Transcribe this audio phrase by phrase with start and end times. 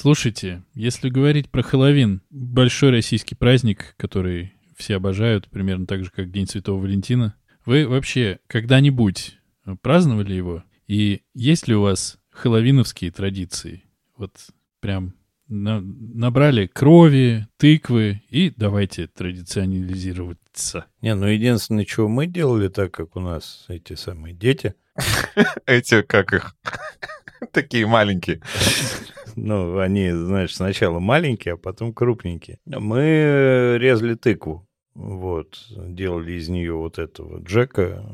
[0.00, 6.30] Слушайте, если говорить про Хэллоуин, большой российский праздник, который все обожают, примерно так же, как
[6.30, 7.34] День Святого Валентина,
[7.66, 9.36] вы вообще когда-нибудь
[9.82, 10.64] праздновали его?
[10.86, 13.84] И есть ли у вас хэллоуиновские традиции?
[14.16, 14.32] Вот
[14.80, 15.12] прям
[15.48, 20.86] на, набрали крови, тыквы и давайте традиционализироваться.
[21.02, 24.74] Не, ну единственное, чего мы делали так, как у нас эти самые дети.
[25.66, 26.56] Эти, как их,
[27.52, 28.40] такие маленькие.
[29.36, 32.58] Ну, они, знаешь, сначала маленькие, а потом крупненькие.
[32.66, 34.66] Мы резали тыкву.
[34.94, 38.04] Вот, делали из нее вот этого Джека,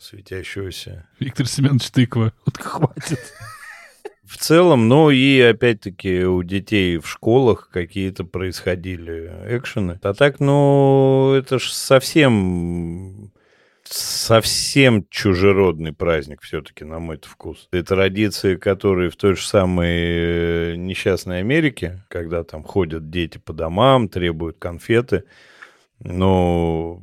[0.00, 1.08] светящегося.
[1.20, 3.20] Виктор Семенович Тыква, вот хватит.
[4.24, 10.00] В целом, ну и опять-таки у детей в школах какие-то происходили экшены.
[10.02, 13.30] А так, ну, это ж совсем
[13.88, 17.68] совсем чужеродный праздник все-таки, на мой вкус.
[17.72, 23.52] Это традиции, которые в той же самой э, несчастной Америке, когда там ходят дети по
[23.52, 25.24] домам, требуют конфеты,
[26.00, 27.02] но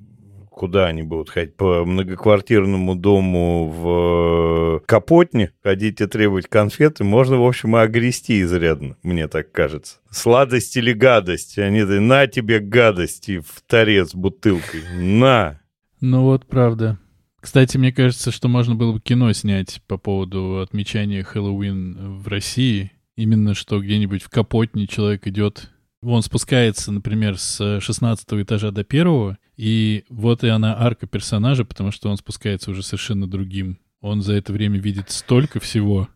[0.54, 1.56] куда они будут ходить?
[1.56, 8.98] По многоквартирному дому в Капотне ходить и требовать конфеты, можно, в общем, и огрести изрядно,
[9.04, 9.98] мне так кажется.
[10.10, 11.58] Сладость или гадость?
[11.58, 15.63] Они, на тебе гадости в торец бутылкой, на!
[16.06, 17.00] Ну вот, правда.
[17.40, 22.92] Кстати, мне кажется, что можно было бы кино снять по поводу отмечания Хэллоуин в России.
[23.16, 29.38] Именно что где-нибудь в Капотне человек идет он спускается, например, с 16 этажа до первого,
[29.56, 33.80] и вот и она арка персонажа, потому что он спускается уже совершенно другим.
[34.02, 36.10] Он за это время видит столько всего,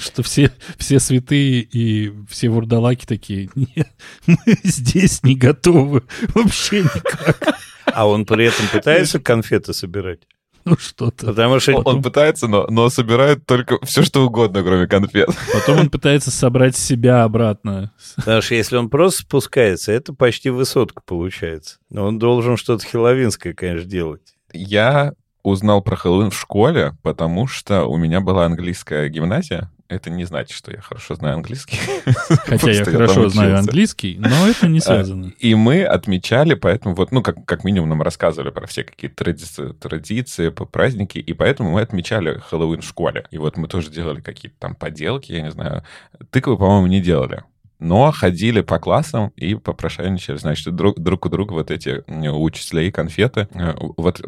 [0.00, 3.92] что все, все святые и все вурдалаки такие, нет,
[4.28, 6.04] мы здесь не готовы
[6.36, 7.56] вообще никак.
[7.96, 10.20] А он при этом пытается конфеты собирать?
[10.66, 11.28] Ну что-то.
[11.28, 15.30] Потому что он, он пытается, но, но собирает только все, что угодно, кроме конфет.
[15.50, 17.92] Потом он пытается собрать себя обратно.
[18.16, 21.78] Потому что если он просто спускается, это почти высотка получается.
[21.88, 24.34] Но он должен что-то хиловинское, конечно, делать.
[24.52, 30.24] Я узнал про Хэллоуин в школе, потому что у меня была английская гимназия, это не
[30.24, 31.78] значит, что я хорошо знаю английский.
[32.46, 35.32] Хотя я хорошо знаю английский, но это не а, связано.
[35.38, 39.72] И мы отмечали, поэтому вот, ну, как, как минимум нам рассказывали про все какие-то традиции,
[39.72, 43.26] традиции, праздники, и поэтому мы отмечали Хэллоуин в школе.
[43.30, 45.84] И вот мы тоже делали какие-то там поделки, я не знаю.
[46.30, 47.42] Тыквы, по-моему, не делали
[47.78, 52.90] но ходили по классам и попрошайничали, значит, друг, друг у друга вот эти учителя и
[52.90, 53.48] конфеты.
[53.54, 54.22] Э, вот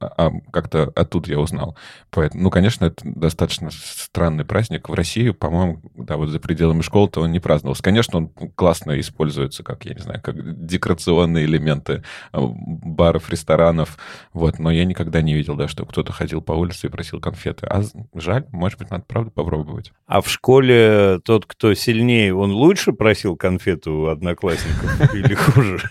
[0.00, 1.76] а, а, как-то оттуда я узнал.
[2.10, 4.88] Поэтому, ну, конечно, это достаточно странный праздник.
[4.88, 7.82] В России, по-моему, да, вот за пределами школы-то он не праздновался.
[7.82, 13.98] Конечно, он классно используется, как, я не знаю, как декорационные элементы э, баров, ресторанов,
[14.32, 17.66] вот, но я никогда не видел, да, что кто-то ходил по улице и просил конфеты.
[17.66, 17.82] А
[18.14, 19.92] жаль, может быть, надо, правда, попробовать.
[20.06, 25.90] А в школе тот, кто сильнее, он лучше просил конфету у одноклассников или хуже?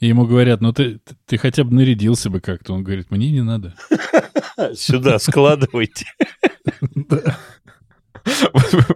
[0.00, 2.72] И ему говорят, ну ты, ты хотя бы нарядился бы как-то.
[2.72, 3.74] Он говорит, мне не надо.
[4.74, 6.06] Сюда складывайте.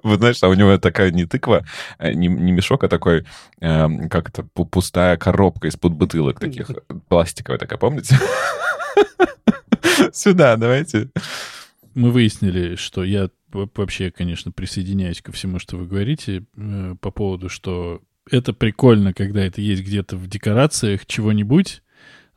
[0.03, 1.64] Вы знаете, а у него такая не тыква,
[1.98, 3.26] э, не, не мешок, а такой
[3.60, 6.70] э, как-то пустая коробка из-под бутылок таких,
[7.08, 8.19] пластиковая такая, помните?
[10.12, 11.10] Сюда, давайте.
[11.94, 17.49] Мы выяснили, что я вообще, конечно, присоединяюсь ко всему, что вы говорите э, по поводу,
[17.49, 21.83] что это прикольно, когда это есть где-то в декорациях чего-нибудь,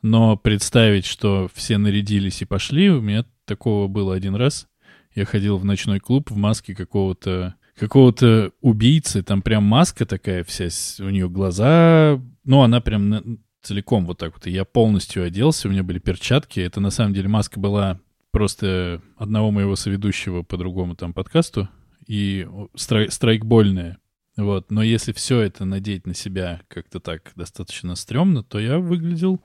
[0.02, 4.68] но представить, что все нарядились и пошли, у меня такого было один раз.
[5.16, 10.68] Я ходил в ночной клуб в маске какого-то какого-то убийцы, там прям маска такая вся,
[11.04, 14.46] у нее глаза, ну, она прям целиком вот так вот.
[14.46, 16.60] И я полностью оделся, у меня были перчатки.
[16.60, 18.00] Это на самом деле маска была
[18.34, 21.70] просто одного моего соведущего по другому там подкасту,
[22.08, 24.00] и страй, страйкбольная.
[24.36, 24.72] Вот.
[24.72, 29.42] Но если все это надеть на себя как-то так достаточно стрёмно, то я выглядел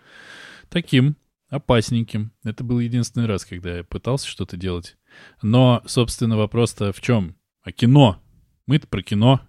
[0.70, 1.16] таким
[1.50, 2.32] опасненьким.
[2.42, 4.96] Это был единственный раз, когда я пытался что-то делать.
[5.42, 7.36] Но, собственно, вопрос-то в чем?
[7.62, 8.22] А кино?
[8.66, 9.42] Мы-то про кино.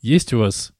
[0.00, 0.74] Есть у вас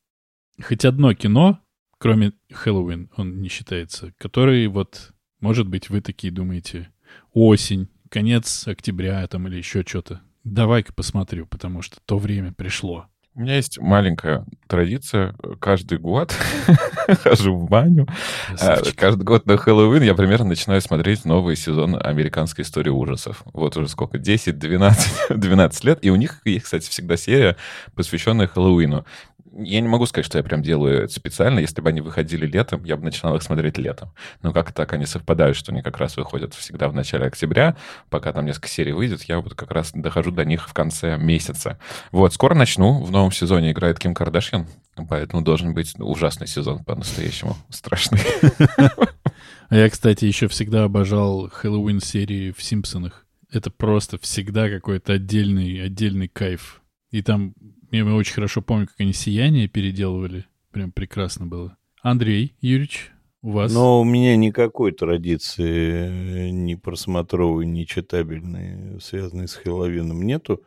[0.63, 1.61] хоть одно кино,
[1.99, 6.93] кроме Хэллоуин, он не считается, который вот, может быть, вы такие думаете,
[7.33, 10.21] осень, конец октября там или еще что-то.
[10.45, 13.07] Давай-ка посмотрю, потому что то время пришло.
[13.37, 15.35] У меня есть маленькая традиция.
[15.61, 16.35] Каждый год
[17.23, 18.09] хожу в баню.
[18.49, 18.97] Красавчик.
[18.97, 23.43] Каждый год на Хэллоуин я примерно начинаю смотреть новый сезон американской истории ужасов.
[23.53, 24.17] Вот уже сколько?
[24.17, 25.99] 10, 12, 12 лет.
[26.01, 27.59] И у них кстати, всегда серия,
[27.95, 29.05] посвященная Хэллоуину.
[29.53, 31.59] Я не могу сказать, что я прям делаю это специально.
[31.61, 34.13] Если бы они выходили летом, я бы начинал их смотреть летом.
[34.43, 37.77] Но как так они совпадают, что они как раз выходят всегда в начале октября.
[38.11, 41.79] Пока там несколько серий выйдет, я вот как раз дохожу до них в конце месяца.
[42.13, 43.03] Вот, скоро начну.
[43.03, 44.67] В новом сезоне играет Ким Кардашьян,
[45.09, 48.21] поэтому должен быть ужасный сезон по-настоящему страшный.
[49.69, 53.27] А я, кстати, еще всегда обожал Хэллоуин серии в «Симпсонах».
[53.51, 56.83] Это просто всегда какой-то отдельный, отдельный кайф.
[57.11, 57.55] И там
[57.91, 60.47] я очень хорошо помню, как они «Сияние» переделывали.
[60.71, 61.77] Прям прекрасно было.
[62.03, 63.11] Андрей Юрьевич,
[63.43, 63.73] у вас?
[63.73, 70.63] Но у меня никакой традиции ни просмотровой, ни читабельной, связанной с Хэллоуином, нету.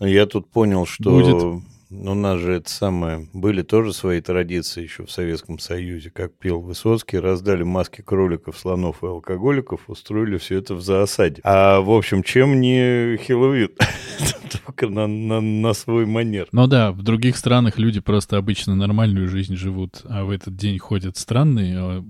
[0.00, 1.64] Я тут понял, что Будет.
[2.02, 3.28] У нас же это самое...
[3.32, 7.18] Были тоже свои традиции еще в Советском Союзе, как пел Высоцкий.
[7.18, 11.40] Раздали маски кроликов, слонов и алкоголиков, устроили все это в зоосаде.
[11.44, 13.70] А, в общем, чем не Хэллоуин?
[14.64, 16.48] Только на, на, на свой манер.
[16.52, 20.78] Ну да, в других странах люди просто обычно нормальную жизнь живут, а в этот день
[20.78, 22.04] ходят странные.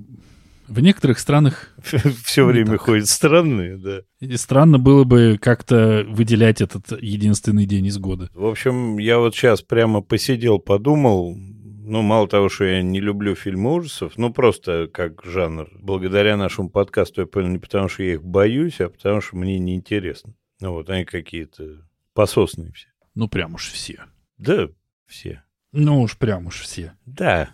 [0.67, 1.75] В некоторых странах
[2.25, 2.81] Все время так.
[2.83, 4.03] ходят странные, да.
[4.21, 8.31] и странно было бы как-то выделять этот единственный день из года.
[8.35, 13.35] В общем, я вот сейчас прямо посидел, подумал, ну, мало того, что я не люблю
[13.35, 15.69] фильмы ужасов, ну, просто как жанр.
[15.81, 19.59] Благодаря нашему подкасту я понял, не потому что я их боюсь, а потому что мне
[19.59, 20.35] неинтересно.
[20.61, 22.89] Ну, вот они какие-то пососные все.
[23.15, 24.05] Ну, прям уж все.
[24.39, 24.69] Да,
[25.07, 25.43] все.
[25.73, 26.95] Ну уж прям уж все.
[27.05, 27.51] Да.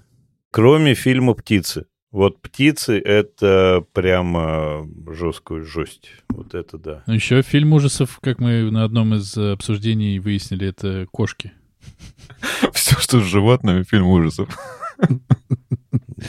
[0.51, 1.87] Кроме фильма «Птицы».
[2.13, 6.11] Вот «Птицы»— это прямо жесткую жесть.
[6.29, 7.05] Вот это да.
[7.07, 11.53] Ну, еще фильм ужасов, как мы на одном из э, обсуждений выяснили, это кошки.
[12.73, 14.49] Все, что с животными, фильм ужасов.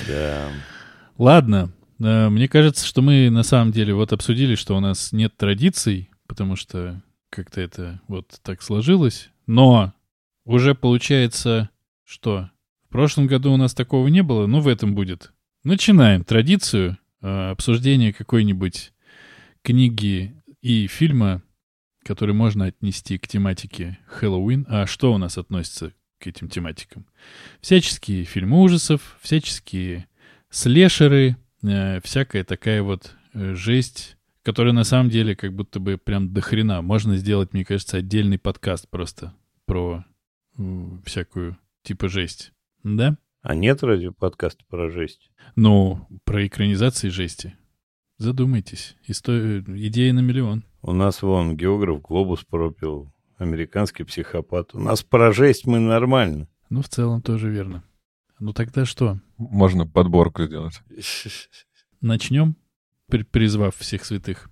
[0.08, 0.50] Да.
[1.18, 5.36] Ладно, э, мне кажется, что мы на самом деле вот обсудили, что у нас нет
[5.36, 7.02] традиций, потому что
[7.32, 9.32] как-то это вот так сложилось.
[9.48, 9.94] Но
[10.46, 11.72] уже получается,
[12.04, 12.52] что
[12.88, 15.32] в прошлом году у нас такого не было, ну в этом будет.
[15.64, 18.94] Начинаем традицию э, обсуждения какой-нибудь
[19.62, 21.44] книги и фильма,
[22.04, 24.66] который можно отнести к тематике Хэллоуин.
[24.68, 27.06] А что у нас относится к этим тематикам?
[27.60, 30.08] Всяческие фильмы ужасов, всяческие
[30.50, 36.34] слешеры, э, всякая такая вот э, жесть, которая на самом деле как будто бы прям
[36.34, 36.82] до хрена.
[36.82, 39.36] Можно сделать, мне кажется, отдельный подкаст просто
[39.68, 40.04] про
[41.06, 42.52] всякую типа жесть.
[42.84, 43.16] Да?
[43.42, 45.32] А нет разве подкаста про жесть?
[45.56, 47.56] Ну, про экранизации жести.
[48.18, 48.96] Задумайтесь.
[49.08, 50.64] Исто- Идея на миллион.
[50.84, 54.76] У нас вон географ глобус пропил, американский психопат.
[54.76, 56.48] У нас про жесть мы нормально.
[56.70, 57.84] Ну, в целом тоже верно.
[58.40, 59.20] Ну тогда что?
[59.38, 60.82] Можно подборку сделать.
[62.00, 62.56] Начнем,
[63.08, 64.50] при- призвав всех святых.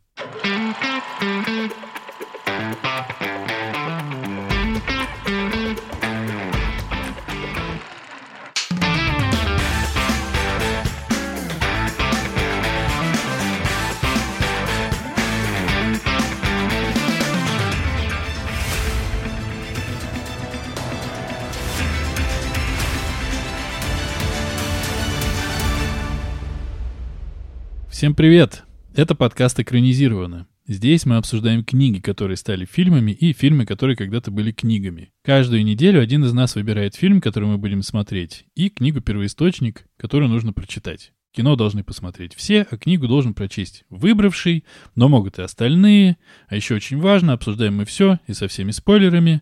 [27.99, 28.63] Всем привет!
[28.95, 30.47] Это подкаст «Экранизировано».
[30.65, 35.11] Здесь мы обсуждаем книги, которые стали фильмами, и фильмы, которые когда-то были книгами.
[35.21, 40.53] Каждую неделю один из нас выбирает фильм, который мы будем смотреть, и книгу-первоисточник, которую нужно
[40.53, 41.11] прочитать.
[41.31, 44.63] Кино должны посмотреть все, а книгу должен прочесть выбравший,
[44.95, 46.15] но могут и остальные.
[46.47, 49.41] А еще очень важно, обсуждаем мы все и со всеми спойлерами.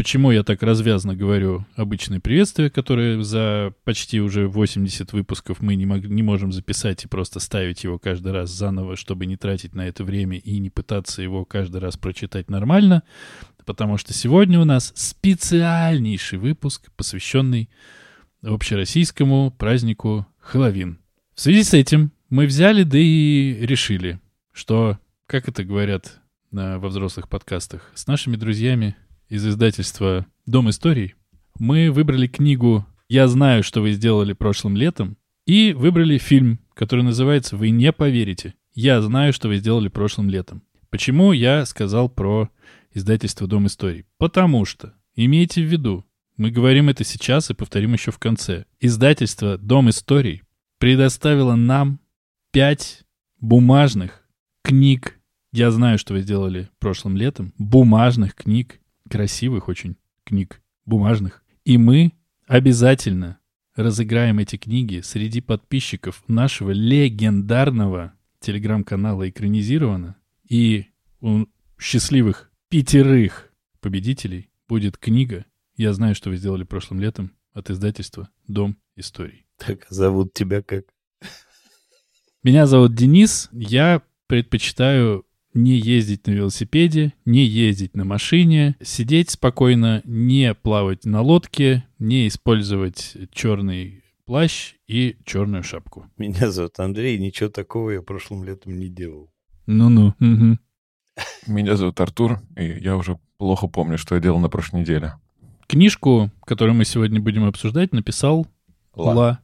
[0.00, 5.84] Почему я так развязно говорю обычное приветствие, которое за почти уже 80 выпусков мы не,
[5.84, 9.86] мог- не можем записать и просто ставить его каждый раз заново, чтобы не тратить на
[9.86, 13.02] это время и не пытаться его каждый раз прочитать нормально,
[13.66, 17.68] потому что сегодня у нас специальнейший выпуск, посвященный
[18.42, 20.98] общероссийскому празднику Хэллоуин.
[21.34, 24.18] В связи с этим мы взяли, да и решили,
[24.50, 28.96] что, как это говорят на- во взрослых подкастах, с нашими друзьями
[29.30, 31.14] из издательства «Дом историй»
[31.58, 37.56] мы выбрали книгу «Я знаю, что вы сделали прошлым летом» и выбрали фильм, который называется
[37.56, 38.54] «Вы не поверите.
[38.74, 40.62] Я знаю, что вы сделали прошлым летом».
[40.90, 42.50] Почему я сказал про
[42.92, 44.04] издательство «Дом историй»?
[44.18, 46.04] Потому что, имейте в виду,
[46.36, 48.64] мы говорим это сейчас и повторим еще в конце.
[48.80, 50.42] Издательство «Дом историй»
[50.78, 52.00] предоставило нам
[52.50, 53.04] пять
[53.40, 54.24] бумажных
[54.64, 55.20] книг.
[55.52, 57.52] Я знаю, что вы сделали прошлым летом.
[57.58, 61.42] Бумажных книг, красивых очень книг, бумажных.
[61.64, 62.12] И мы
[62.46, 63.38] обязательно
[63.74, 70.16] разыграем эти книги среди подписчиков нашего легендарного телеграм-канала «Экранизировано».
[70.48, 70.86] И
[71.20, 71.46] у
[71.78, 75.44] счастливых пятерых победителей будет книга
[75.76, 79.46] «Я знаю, что вы сделали прошлым летом» от издательства «Дом историй».
[79.58, 80.84] Так, а зовут тебя как?
[82.42, 83.50] Меня зовут Денис.
[83.52, 91.22] Я предпочитаю не ездить на велосипеде, не ездить на машине, сидеть спокойно, не плавать на
[91.22, 96.06] лодке, не использовать черный плащ и черную шапку.
[96.16, 99.30] Меня зовут Андрей, ничего такого я прошлым летом не делал.
[99.66, 100.14] Ну-ну.
[100.20, 100.58] угу.
[101.46, 105.14] Меня зовут Артур, и я уже плохо помню, что я делал на прошлой неделе.
[105.66, 108.46] Книжку, которую мы сегодня будем обсуждать, написал
[108.94, 109.14] Ла.
[109.14, 109.40] Ла.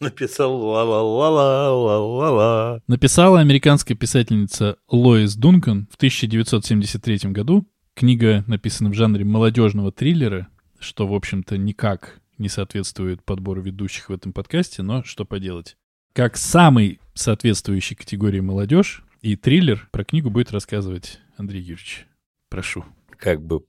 [0.00, 2.80] Написал ла-ла-ла-ла-ла-ла-ла.
[2.86, 7.66] Написала американская писательница Лоис Дункан в 1973 году.
[7.94, 10.48] Книга написана в жанре молодежного триллера,
[10.78, 15.76] что, в общем-то, никак не соответствует подбору ведущих в этом подкасте, но что поделать.
[16.12, 22.06] Как самый соответствующий категории молодежь и триллер про книгу будет рассказывать Андрей Юрьевич.
[22.50, 22.84] Прошу.
[23.16, 23.60] Как бы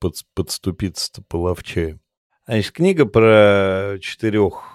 [0.00, 1.98] под- подступиться-то половчее.
[2.46, 4.73] Значит, книга про четырех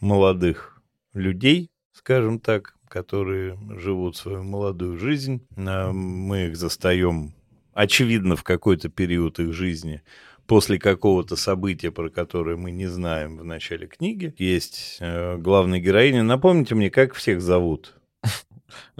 [0.00, 5.46] молодых людей, скажем так, которые живут свою молодую жизнь.
[5.56, 7.34] А Мы их застаем,
[7.72, 10.02] очевидно, в какой-то период их жизни
[10.46, 14.34] после какого-то события, про которое мы не знаем в начале книги.
[14.36, 16.24] Есть э, главная героиня.
[16.24, 17.94] Напомните мне, как всех зовут?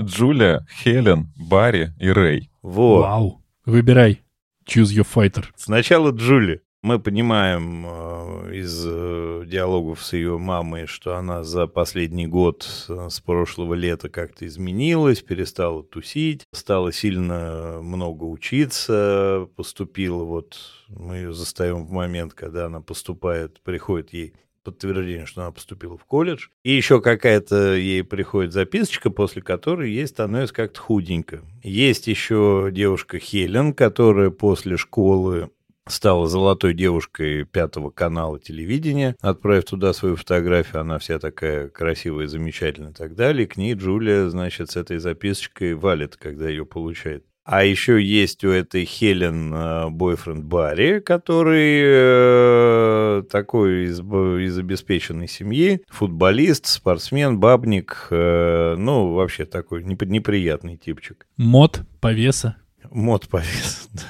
[0.01, 2.51] Джулия, Хелен, Барри и Рэй.
[2.63, 3.03] Вот.
[3.03, 3.43] Вау.
[3.65, 4.23] Выбирай.
[4.65, 5.45] Choose your fighter.
[5.57, 6.63] Сначала Джули.
[6.83, 13.09] Мы понимаем э, из э, диалогов с ее мамой, что она за последний год э,
[13.11, 20.57] с прошлого лета как-то изменилась, перестала тусить, стала сильно много учиться, поступила вот,
[20.89, 24.33] мы ее застаем в момент, когда она поступает, приходит ей
[24.65, 26.49] подтверждение, что она поступила в колледж.
[26.65, 31.43] И еще какая-то ей приходит записочка, после которой ей становится как-то худенько.
[31.63, 35.51] Есть еще девушка Хелен, которая после школы
[35.91, 42.93] стала золотой девушкой пятого канала телевидения, отправив туда свою фотографию, она вся такая красивая, замечательная
[42.93, 43.45] и так далее.
[43.45, 47.25] И к ней Джулия, значит, с этой записочкой валит, когда ее получает.
[47.45, 55.27] А еще есть у этой Хелен э, бойфренд Барри, который э, такой из, из обеспеченной
[55.27, 61.27] семьи, футболист, спортсмен, бабник, э, ну, вообще такой непри- неприятный типчик.
[61.37, 62.57] Мод, повеса.
[62.91, 63.89] Мод повес.
[63.95, 64.03] да.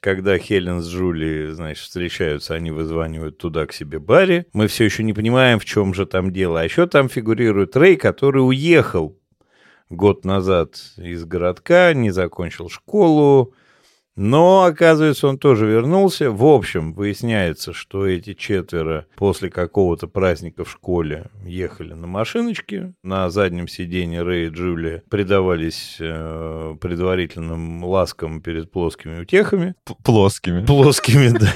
[0.00, 4.46] Когда Хелен с Джули, значит, встречаются, они вызванивают туда к себе Барри.
[4.52, 6.60] Мы все еще не понимаем, в чем же там дело.
[6.60, 9.18] А еще там фигурирует Рэй, который уехал
[9.90, 13.54] год назад из городка, не закончил школу,
[14.18, 16.30] но, оказывается, он тоже вернулся.
[16.32, 22.94] В общем, выясняется, что эти четверо после какого-то праздника в школе ехали на машиночке.
[23.04, 29.74] На заднем сиденье Рэй и Джулия предавались э, предварительным ласкам перед плоскими утехами.
[29.84, 30.66] П- Плоскими.
[30.66, 31.54] Плоскими, да.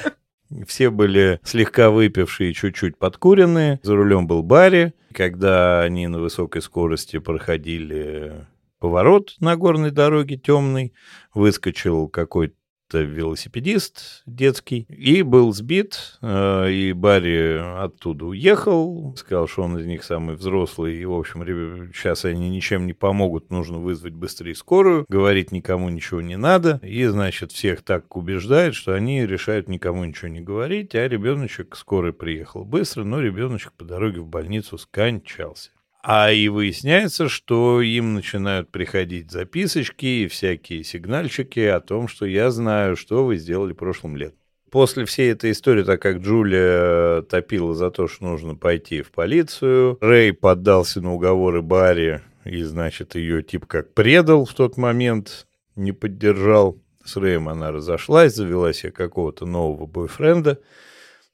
[0.66, 3.80] Все были слегка выпившие, чуть-чуть подкуренные.
[3.82, 4.92] За рулем был Барри.
[5.12, 8.46] Когда они на высокой скорости проходили
[8.82, 10.92] поворот на горной дороге темный,
[11.32, 12.56] выскочил какой-то
[12.92, 20.02] велосипедист детский и был сбит, э, и Барри оттуда уехал, сказал, что он из них
[20.02, 25.52] самый взрослый, и, в общем, сейчас они ничем не помогут, нужно вызвать быстрее скорую, говорить
[25.52, 30.40] никому ничего не надо, и, значит, всех так убеждает, что они решают никому ничего не
[30.40, 35.70] говорить, а ребеночек скорой приехал быстро, но ребеночек по дороге в больницу скончался.
[36.02, 42.50] А и выясняется, что им начинают приходить записочки и всякие сигнальчики о том, что я
[42.50, 44.38] знаю, что вы сделали прошлым летом.
[44.70, 49.98] После всей этой истории, так как Джулия топила за то, что нужно пойти в полицию,
[50.00, 55.92] Рэй поддался на уговоры Барри и, значит, ее типа как предал в тот момент, не
[55.92, 56.78] поддержал.
[57.04, 60.58] С Рэем она разошлась, завела себе какого-то нового бойфренда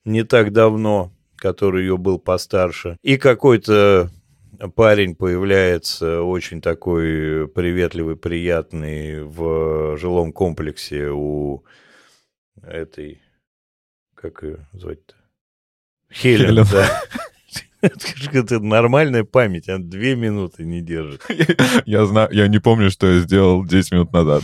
[0.05, 2.97] не так давно, который ее был постарше.
[3.03, 4.11] И какой-то
[4.75, 11.65] парень появляется очень такой приветливый, приятный в жилом комплексе у
[12.63, 13.21] этой,
[14.15, 15.15] как ее звать-то?
[16.13, 16.67] Хелен, Хелен.
[16.73, 17.03] да.
[17.81, 21.23] Это нормальная память, она две минуты не держит.
[21.87, 24.43] Я знаю, я не помню, что я сделал 10 минут назад.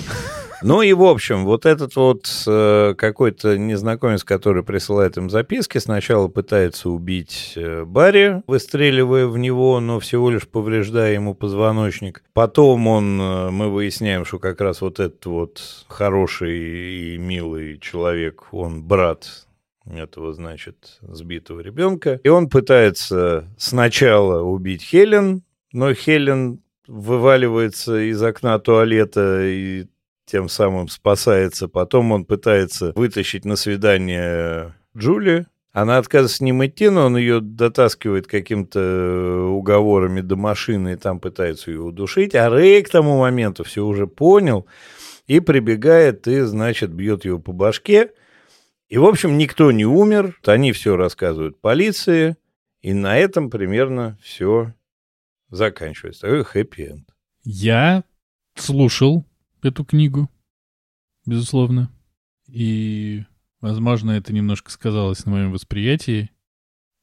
[0.66, 6.28] Ну и, в общем, вот этот вот э, какой-то незнакомец, который присылает им записки, сначала
[6.28, 12.24] пытается убить э, Барри, выстреливая в него, но всего лишь повреждая ему позвоночник.
[12.32, 18.44] Потом он, э, мы выясняем, что как раз вот этот вот хороший и милый человек,
[18.50, 19.46] он брат
[19.84, 22.18] этого, значит, сбитого ребенка.
[22.24, 25.42] И он пытается сначала убить Хелен,
[25.72, 29.84] но Хелен вываливается из окна туалета и
[30.26, 31.68] тем самым спасается.
[31.68, 37.40] Потом он пытается вытащить на свидание Джули, Она отказывается с ним идти, но он ее
[37.40, 42.34] дотаскивает каким-то э, уговорами до машины и там пытается ее удушить.
[42.34, 44.66] А Рэй к тому моменту все уже понял
[45.26, 48.12] и прибегает и, значит, бьет его по башке.
[48.88, 50.38] И, в общем, никто не умер.
[50.44, 52.36] Они все рассказывают полиции.
[52.82, 54.74] И на этом примерно все
[55.48, 56.22] заканчивается.
[56.22, 57.08] Такой хэппи-энд.
[57.42, 58.04] Я
[58.54, 59.26] слушал
[59.64, 60.30] эту книгу,
[61.26, 61.90] безусловно.
[62.46, 63.24] И,
[63.60, 66.30] возможно, это немножко сказалось на моем восприятии.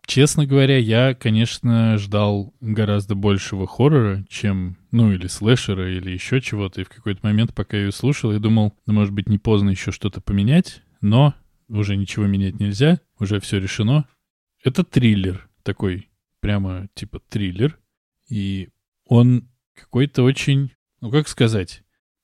[0.05, 6.81] Честно говоря, я, конечно, ждал гораздо большего хоррора, чем, ну, или слэшера, или еще чего-то.
[6.81, 9.69] И в какой-то момент, пока я ее слушал, я думал, ну, может быть, не поздно
[9.69, 11.35] еще что-то поменять, но
[11.67, 14.07] уже ничего менять нельзя, уже все решено.
[14.63, 17.79] Это триллер такой, прямо типа триллер.
[18.29, 18.69] И
[19.05, 21.80] он какой-то очень, ну, как сказать,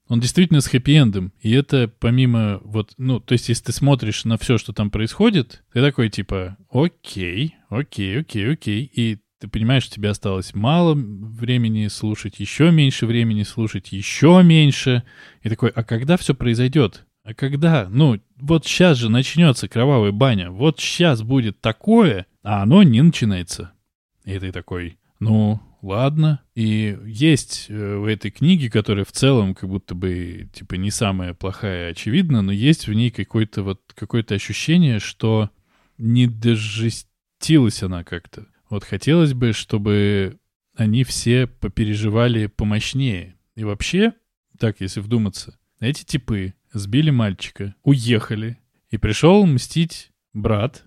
[0.08, 1.32] он действительно с хэппи-эндом.
[1.42, 5.64] И это помимо вот, ну, то есть если ты смотришь на все, что там происходит,
[5.74, 8.92] ты такой типа, окей, окей, окей, окей.
[8.94, 15.04] И ты понимаешь, что тебе осталось мало времени слушать, еще меньше времени слушать, еще меньше.
[15.44, 17.06] И такой, а когда все произойдет?
[17.24, 17.88] А когда?
[17.90, 20.50] Ну, вот сейчас же начнется кровавая баня.
[20.50, 23.74] Вот сейчас будет такое, а оно не начинается.
[24.24, 26.42] И ты такой, ну, ладно.
[26.56, 31.34] И есть э, в этой книге, которая в целом как будто бы, типа, не самая
[31.34, 35.50] плохая, очевидно, но есть в ней какое-то вот, какое-то ощущение, что
[35.98, 38.48] не дожестилась она как-то.
[38.70, 40.40] Вот хотелось бы, чтобы
[40.76, 43.36] они все попереживали помощнее.
[43.56, 44.14] И вообще,
[44.60, 48.58] так, если вдуматься, эти типы сбили мальчика, уехали,
[48.90, 50.86] и пришел мстить брат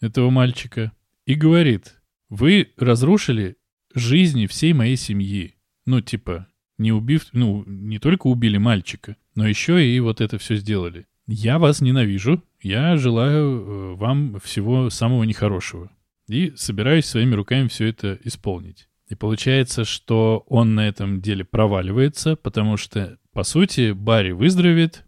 [0.00, 0.92] этого мальчика
[1.26, 3.56] и говорит, вы разрушили
[3.94, 5.54] жизни всей моей семьи.
[5.86, 10.56] Ну, типа, не убив, ну, не только убили мальчика, но еще и вот это все
[10.56, 11.06] сделали.
[11.26, 15.90] Я вас ненавижу, я желаю э, вам всего самого нехорошего.
[16.28, 18.88] И собираюсь своими руками все это исполнить.
[19.08, 25.04] И получается, что он на этом деле проваливается, потому что, по сути, Барри выздоровеет,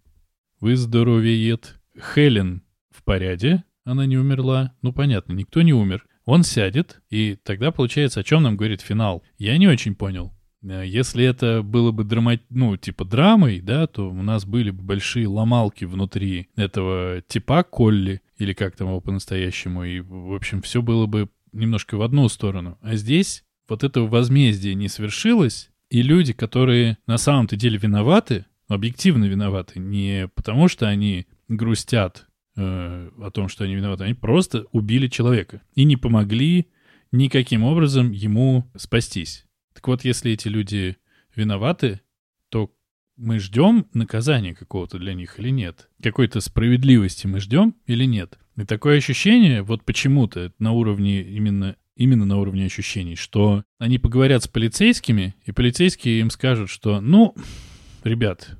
[0.60, 1.80] выздоровеет.
[2.14, 4.74] Хелен в порядке, она не умерла.
[4.82, 6.04] Ну, понятно, никто не умер.
[6.24, 9.22] Он сядет, и тогда получается, о чем нам говорит финал.
[9.36, 10.32] Я не очень понял.
[10.62, 12.38] Э, если это было бы драма...
[12.50, 18.22] ну, типа драмой, да, то у нас были бы большие ломалки внутри этого типа Колли,
[18.38, 22.78] или как там его по-настоящему, и, в общем, все было бы немножко в одну сторону.
[22.80, 29.26] А здесь вот это возмездие не свершилось, и люди, которые на самом-то деле виноваты, объективно
[29.26, 34.04] виноваты, не потому что они грустят э, о том, что они виноваты.
[34.04, 36.68] Они просто убили человека и не помогли
[37.12, 39.46] никаким образом ему спастись.
[39.72, 40.96] Так вот, если эти люди
[41.34, 42.00] виноваты,
[42.48, 42.72] то
[43.16, 45.88] мы ждем наказания какого-то для них или нет?
[46.02, 48.38] Какой-то справедливости мы ждем или нет?
[48.56, 54.42] И такое ощущение, вот почему-то на уровне именно именно на уровне ощущений, что они поговорят
[54.42, 57.34] с полицейскими, и полицейские им скажут, что, ну,
[58.02, 58.56] ребят,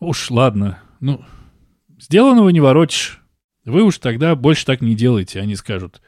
[0.00, 1.24] уж ладно, ну,
[2.02, 3.20] Сделанного не воротишь.
[3.64, 5.38] Вы уж тогда больше так не делайте.
[5.38, 6.02] Они скажут,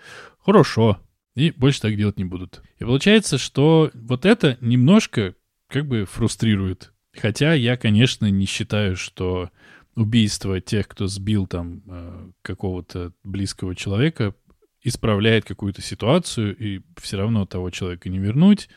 [0.44, 0.98] хорошо,
[1.36, 2.62] и больше так делать не будут.
[2.80, 5.36] И получается, что вот это немножко
[5.68, 6.92] как бы фрустрирует.
[7.16, 9.50] Хотя я, конечно, не считаю, что
[9.94, 14.34] убийство тех, кто сбил там э, какого-то близкого человека,
[14.82, 18.68] исправляет какую-то ситуацию, и все равно того человека не вернуть,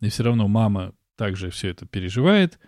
[0.00, 2.60] и все равно мама также все это переживает.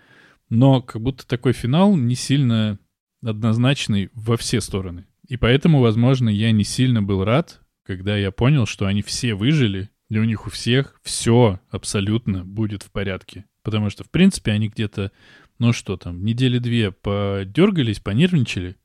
[0.48, 2.80] Но как будто такой финал не сильно
[3.24, 5.06] однозначный во все стороны.
[5.28, 9.90] И поэтому, возможно, я не сильно был рад, когда я понял, что они все выжили,
[10.08, 13.46] и у них у всех все абсолютно будет в порядке.
[13.62, 15.12] Потому что, в принципе, они где-то,
[15.58, 18.76] ну что там, недели две подергались, понервничали,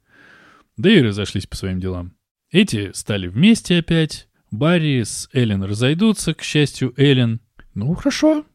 [0.77, 2.13] да и разошлись по своим делам.
[2.51, 7.41] Эти стали вместе опять, Барри с Эллен разойдутся, к счастью, Эллен.
[7.73, 8.45] Ну, хорошо,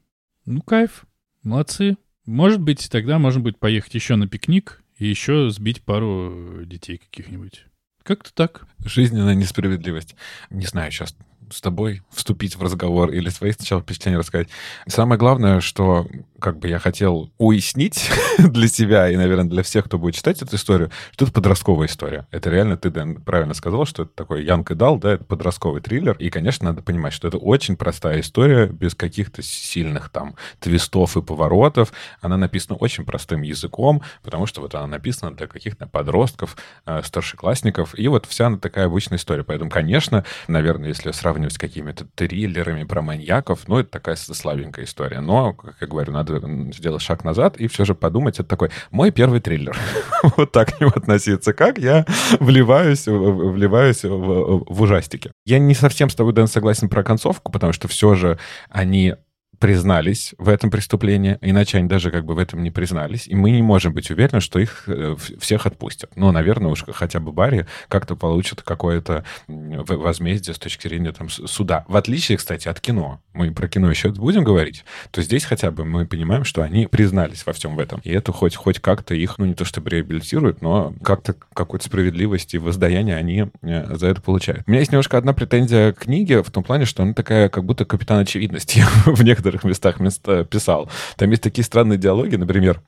[0.47, 1.05] ну, кайф,
[1.43, 1.99] молодцы.
[2.25, 7.67] Может быть, тогда можно будет поехать еще на пикник, и еще сбить пару детей каких-нибудь.
[8.05, 8.69] Как-то так.
[8.85, 10.15] Жизненная несправедливость.
[10.49, 11.17] Не знаю, сейчас
[11.53, 14.49] с тобой вступить в разговор или свои сначала впечатления рассказать.
[14.87, 16.07] Самое главное, что
[16.41, 20.57] как бы я хотел уяснить для себя и, наверное, для всех, кто будет читать эту
[20.57, 22.27] историю, что это подростковая история.
[22.31, 25.81] Это реально, ты, Дэн, правильно сказал, что это такой Янг и Дал, да, это подростковый
[25.81, 26.17] триллер.
[26.19, 31.23] И, конечно, надо понимать, что это очень простая история, без каких-то сильных там твистов и
[31.23, 31.93] поворотов.
[32.21, 37.99] Она написана очень простым языком, потому что вот она написана для каких-то подростков, э, старшеклассников.
[37.99, 39.45] И вот вся она такая обычная история.
[39.45, 44.85] Поэтому, конечно, наверное, если сравнивать сравнивать с какими-то триллерами про маньяков, ну, это такая слабенькая
[44.85, 45.21] история.
[45.21, 46.41] Но, как я говорю, надо
[46.73, 49.77] сделать шаг назад и все же подумать, это такой мой первый триллер.
[50.37, 51.53] вот так к нему относиться.
[51.53, 52.07] Как я
[52.41, 55.33] вливаюсь, вливаюсь в, в ужастики.
[55.45, 58.39] Я не совсем с тобой, Дэн, согласен про концовку, потому что все же
[58.71, 59.15] они
[59.63, 63.53] признались в этом преступлении, иначе они даже как бы в этом не признались, и мы
[63.53, 66.11] не можем быть уверены, что их э, всех отпустят.
[66.17, 71.85] Ну, наверное, уж хотя бы Барри как-то получит какое-то возмездие с точки зрения там суда.
[71.87, 73.21] В отличие, кстати, от кино.
[73.35, 77.47] Мы про кино еще будем говорить, то здесь хотя бы мы понимаем, что они признались
[77.47, 78.01] во всем в этом.
[78.03, 82.57] И это хоть, хоть как-то их, ну, не то чтобы реабилитирует, но как-то какой-то справедливости
[82.57, 84.65] и воздаяние они э, за это получают.
[84.67, 87.63] У меня есть немножко одна претензия к книге в том плане, что она такая, как
[87.63, 90.91] будто капитан очевидности в некоторых некоторых местах места писал.
[91.17, 92.81] Там есть такие странные диалоги, например,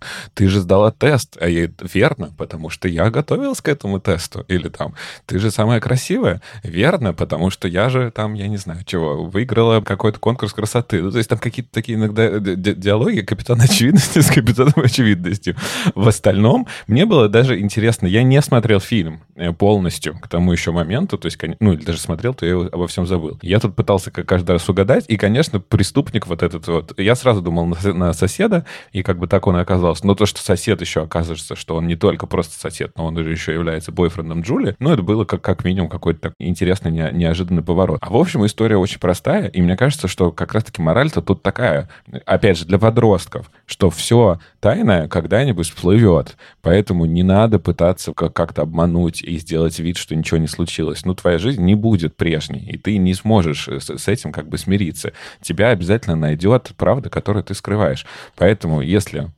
[0.34, 4.44] ты же сдала тест, а я верно, потому что я готовилась к этому тесту.
[4.48, 4.94] Или там,
[5.26, 9.80] ты же самая красивая, верно, потому что я же там, я не знаю, чего, выиграла
[9.80, 11.02] какой-то конкурс красоты.
[11.02, 15.56] Ну, то есть там какие-то такие иногда диалоги капитан очевидности с капитаном очевидностью.
[15.94, 20.72] В остальном мне было даже интересно, я не смотрел фильм э, полностью к тому еще
[20.72, 23.38] моменту, то есть, ну, или даже смотрел, то я обо всем забыл.
[23.42, 27.66] Я тут пытался каждый раз угадать, и, конечно, преступник вот этот вот, я сразу думал
[27.66, 30.04] на соседа, и как бы так он оказался оказалось.
[30.04, 33.52] Но то, что сосед еще оказывается, что он не только просто сосед, но он еще
[33.52, 37.98] является бойфрендом Джули, ну, это было как, как минимум какой-то так интересный, не, неожиданный поворот.
[38.00, 41.88] А в общем, история очень простая, и мне кажется, что как раз-таки мораль-то тут такая,
[42.26, 49.22] опять же, для подростков, что все тайное когда-нибудь всплывет, поэтому не надо пытаться как-то обмануть
[49.22, 51.04] и сделать вид, что ничего не случилось.
[51.04, 55.12] Ну, твоя жизнь не будет прежней, и ты не сможешь с этим как бы смириться.
[55.40, 58.06] Тебя обязательно найдет правда, которую ты скрываешь.
[58.36, 59.30] Поэтому, если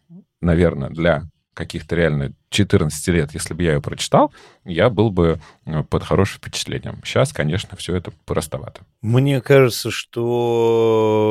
[0.46, 1.24] наверное, для
[1.56, 4.30] каких-то реально 14 лет, если бы я ее прочитал,
[4.64, 7.00] я был бы э, под хорошим впечатлением.
[7.02, 8.82] Сейчас, конечно, все это простовато.
[9.00, 11.24] Мне кажется, что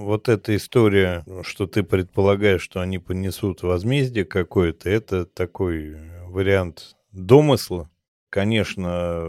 [0.00, 5.96] вот эта история, что ты предполагаешь, что они понесут возмездие какое-то, это такой
[6.26, 7.88] вариант домысла.
[8.28, 9.24] Конечно,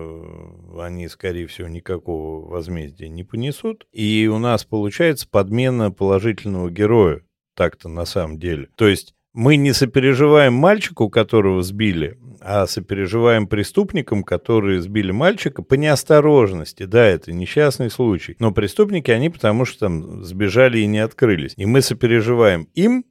[0.82, 3.88] они, скорее всего, никакого возмездия не понесут.
[3.94, 7.22] И у нас получается подмена положительного героя
[7.60, 8.70] так-то на самом деле.
[8.76, 15.74] То есть мы не сопереживаем мальчику, которого сбили, а сопереживаем преступникам, которые сбили мальчика по
[15.74, 16.86] неосторожности.
[16.86, 18.38] Да, это несчастный случай.
[18.40, 21.54] Но преступники, они потому что там сбежали и не открылись.
[21.58, 23.04] И мы сопереживаем им,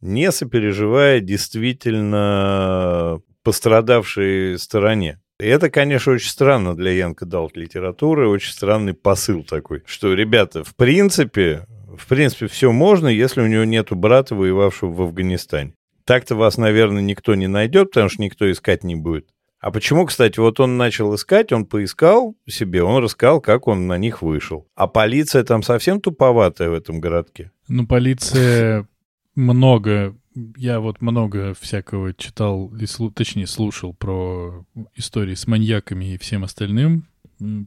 [0.00, 5.18] не сопереживая действительно пострадавшей стороне.
[5.40, 10.62] И это, конечно, очень странно для Янка Далт литературы, очень странный посыл такой, что, ребята,
[10.62, 11.66] в принципе,
[12.00, 15.74] в принципе, все можно, если у него нету брата, воевавшего в Афганистане.
[16.04, 19.28] Так-то вас, наверное, никто не найдет, потому что никто искать не будет.
[19.60, 23.98] А почему, кстати, вот он начал искать, он поискал себе, он рассказал, как он на
[23.98, 24.66] них вышел.
[24.74, 27.52] А полиция там совсем туповатая в этом городке.
[27.68, 28.88] Ну, полиция
[29.34, 30.16] много,
[30.56, 32.72] я вот много всякого читал,
[33.14, 34.64] точнее, слушал про
[34.96, 37.06] истории с маньяками и всем остальным.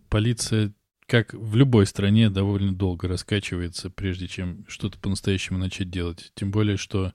[0.10, 0.74] Полиция
[1.07, 6.31] как в любой стране, довольно долго раскачивается, прежде чем что-то по-настоящему начать делать.
[6.35, 7.13] Тем более, что,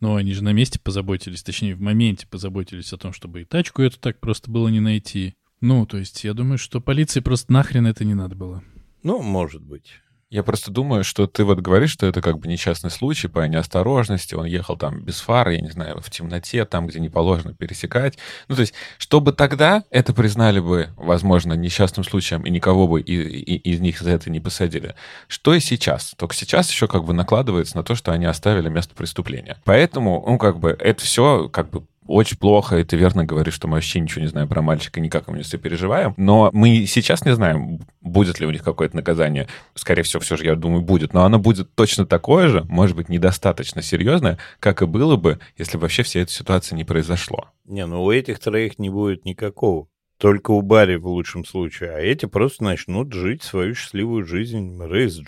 [0.00, 3.82] ну, они же на месте позаботились, точнее, в моменте позаботились о том, чтобы и тачку
[3.82, 5.34] эту так просто было не найти.
[5.60, 8.62] Ну, то есть, я думаю, что полиции просто нахрен это не надо было.
[9.02, 10.00] Ну, может быть.
[10.30, 14.36] Я просто думаю, что ты вот говоришь, что это как бы несчастный случай по неосторожности.
[14.36, 18.16] Он ехал там без фары, я не знаю, в темноте, там, где не положено пересекать.
[18.46, 23.12] Ну, то есть, чтобы тогда это признали бы, возможно, несчастным случаем, и никого бы и,
[23.12, 24.94] и, из них за это не посадили.
[25.26, 26.14] Что и сейчас.
[26.16, 29.56] Только сейчас еще как бы накладывается на то, что они оставили место преступления.
[29.64, 33.68] Поэтому, ну, как бы, это все как бы очень плохо, и ты верно говоришь, что
[33.68, 36.14] мы вообще ничего не знаем про мальчика, никак ему не сопереживаем.
[36.16, 39.46] Но мы сейчас не знаем, будет ли у них какое-то наказание.
[39.74, 41.14] Скорее всего, все же, я думаю, будет.
[41.14, 45.76] Но оно будет точно такое же, может быть, недостаточно серьезное, как и было бы, если
[45.76, 47.48] вообще вся эта ситуация не произошло.
[47.64, 49.86] Не, ну у этих троих не будет никакого.
[50.20, 51.92] Только у Барри в лучшем случае.
[51.92, 54.78] А эти просто начнут жить свою счастливую жизнь.
[54.78, 55.18] Рэй с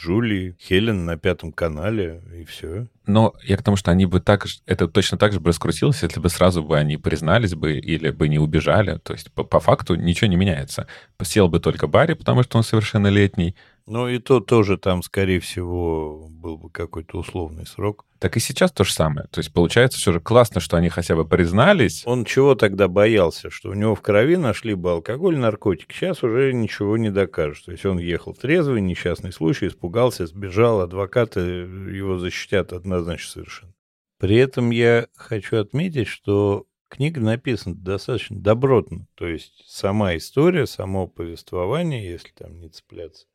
[0.60, 2.88] Хелен на пятом канале, и все.
[3.06, 6.20] Но я к тому, что они бы так, это точно так же бы раскрутилось, если
[6.20, 8.98] бы сразу бы они признались бы или бы не убежали.
[8.98, 10.86] То есть по, по факту ничего не меняется.
[11.22, 16.28] Сел бы только Барри, потому что он совершеннолетний, ну и то тоже там, скорее всего,
[16.30, 18.04] был бы какой-то условный срок.
[18.18, 19.26] Так и сейчас то же самое.
[19.32, 22.02] То есть получается все же классно, что они хотя бы признались.
[22.06, 23.50] Он чего тогда боялся?
[23.50, 25.92] Что у него в крови нашли бы алкоголь, наркотик.
[25.92, 27.62] Сейчас уже ничего не докажешь.
[27.62, 30.80] То есть он ехал трезвый, несчастный случай, испугался, сбежал.
[30.80, 33.74] Адвокаты его защитят однозначно совершенно.
[34.18, 39.08] При этом я хочу отметить, что книга написана достаточно добротно.
[39.16, 43.26] То есть сама история, само повествование, если там не цепляться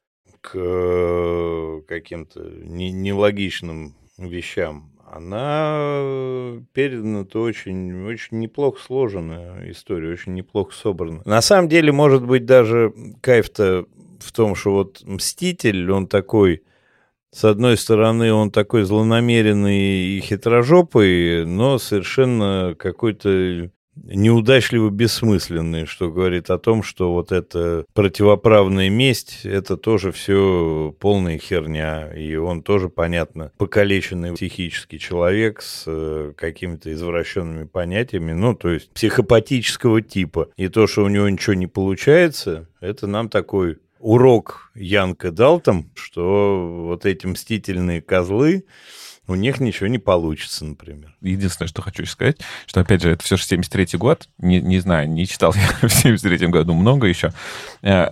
[0.42, 11.22] к э, каким-то нелогичным вещам, она передана-то очень, очень неплохо сложенная история, очень неплохо собрана.
[11.26, 13.86] На самом деле, может быть, даже кайф-то
[14.20, 16.64] в том, что вот Мститель, он такой
[17.32, 23.70] с одной стороны, он такой злонамеренный и хитрожопый, но совершенно какой-то
[24.04, 31.38] неудачливо бессмысленный, что говорит о том, что вот эта противоправная месть, это тоже все полная
[31.38, 38.70] херня, и он тоже, понятно, покалеченный психический человек с э, какими-то извращенными понятиями, ну, то
[38.70, 40.50] есть психопатического типа.
[40.58, 45.90] И то, что у него ничего не получается, это нам такой урок Янка дал там,
[45.96, 48.66] что вот эти мстительные козлы,
[49.28, 51.16] у них ничего не получится, например.
[51.22, 55.10] Единственное, что хочу сказать, что, опять же, это все же 73-й год, не, не знаю,
[55.10, 57.34] не читал я в 73-м году много еще.
[57.82, 58.12] Э,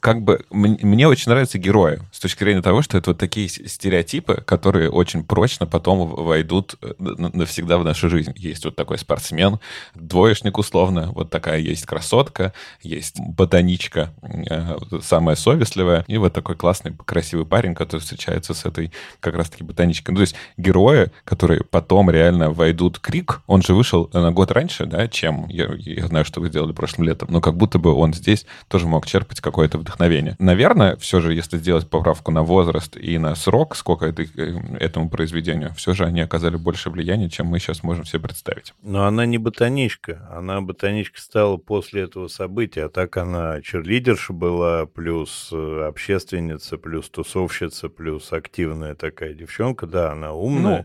[0.00, 4.36] как бы мне очень нравятся герои с точки зрения того, что это вот такие стереотипы,
[4.46, 8.32] которые очень прочно потом войдут э, навсегда в нашу жизнь.
[8.36, 9.58] Есть вот такой спортсмен,
[9.94, 16.92] двоечник условно, вот такая есть красотка, есть ботаничка, э, самая совестливая, и вот такой классный,
[17.04, 20.12] красивый парень, который встречается с этой как раз-таки ботаничкой.
[20.12, 24.86] Ну, то есть герои, которые потом реально войдут Крик, он же вышел на год раньше,
[24.86, 28.14] да, чем я, я знаю, что вы сделали прошлым летом, но как будто бы он
[28.14, 30.36] здесь тоже мог черпать какое-то вдохновение.
[30.38, 35.10] Наверное, все же, если сделать поправку на возраст и на срок, сколько это, э, этому
[35.10, 38.72] произведению, все же они оказали больше влияния, чем мы сейчас можем себе представить.
[38.82, 44.86] Но она не ботаничка, она ботаничка стала после этого события, а так она черлидерша была,
[44.86, 50.84] плюс э, общественница, плюс тусовщица, плюс активная такая девчонка, да, она умная.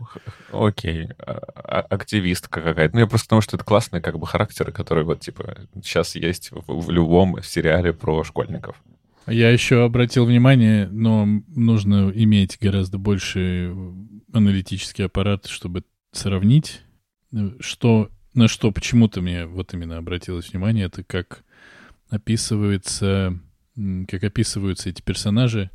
[0.52, 2.94] Ну, окей, а, активистка какая-то.
[2.94, 6.50] Ну, я просто потому, что это классные как бы характеры, которые вот, типа, сейчас есть
[6.50, 8.76] в, в любом сериале про школьников.
[9.26, 13.74] Я еще обратил внимание, но нужно иметь гораздо больше
[14.32, 16.80] аналитический аппарат, чтобы сравнить,
[17.60, 21.44] что, на что почему-то мне вот именно обратилось внимание, это как
[22.08, 23.38] описывается,
[24.08, 25.70] как описываются эти персонажи,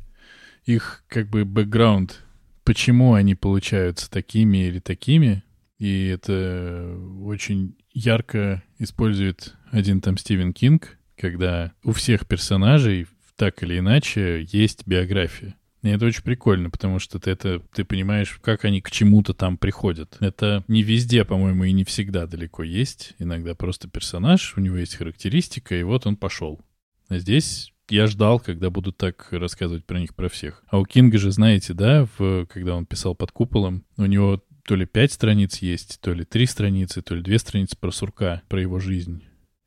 [0.64, 2.26] их как бы бэкграунд
[2.66, 5.44] почему они получаются такими или такими.
[5.78, 13.78] И это очень ярко использует один там Стивен Кинг, когда у всех персонажей так или
[13.78, 15.56] иначе есть биография.
[15.82, 19.56] И это очень прикольно, потому что ты, это, ты понимаешь, как они к чему-то там
[19.56, 20.16] приходят.
[20.20, 23.14] Это не везде, по-моему, и не всегда далеко есть.
[23.18, 26.60] Иногда просто персонаж, у него есть характеристика, и вот он пошел.
[27.08, 30.64] А здесь я ждал, когда будут так рассказывать про них, про всех.
[30.66, 34.74] А у Кинга же, знаете, да, в, когда он писал под куполом, у него то
[34.74, 38.60] ли пять страниц есть, то ли три страницы, то ли две страницы про сурка, про
[38.60, 39.24] его жизнь.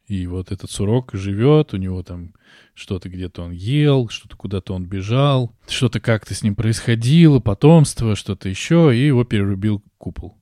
[0.07, 2.33] И вот этот сурок живет, у него там
[2.73, 8.49] что-то где-то он ел, что-то куда-то он бежал, что-то как-то с ним происходило, потомство, что-то
[8.49, 10.37] еще, и его перерубил купол,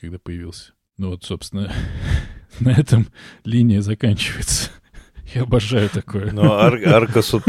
[0.00, 0.74] когда появился.
[0.98, 1.72] Ну вот, собственно,
[2.60, 3.08] на этом
[3.44, 4.70] линия заканчивается.
[5.34, 6.30] Я обожаю такое.
[6.32, 7.40] Но ар- арка, су-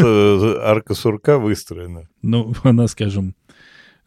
[0.61, 2.07] арка сурка выстроена.
[2.21, 3.35] Ну, она, скажем,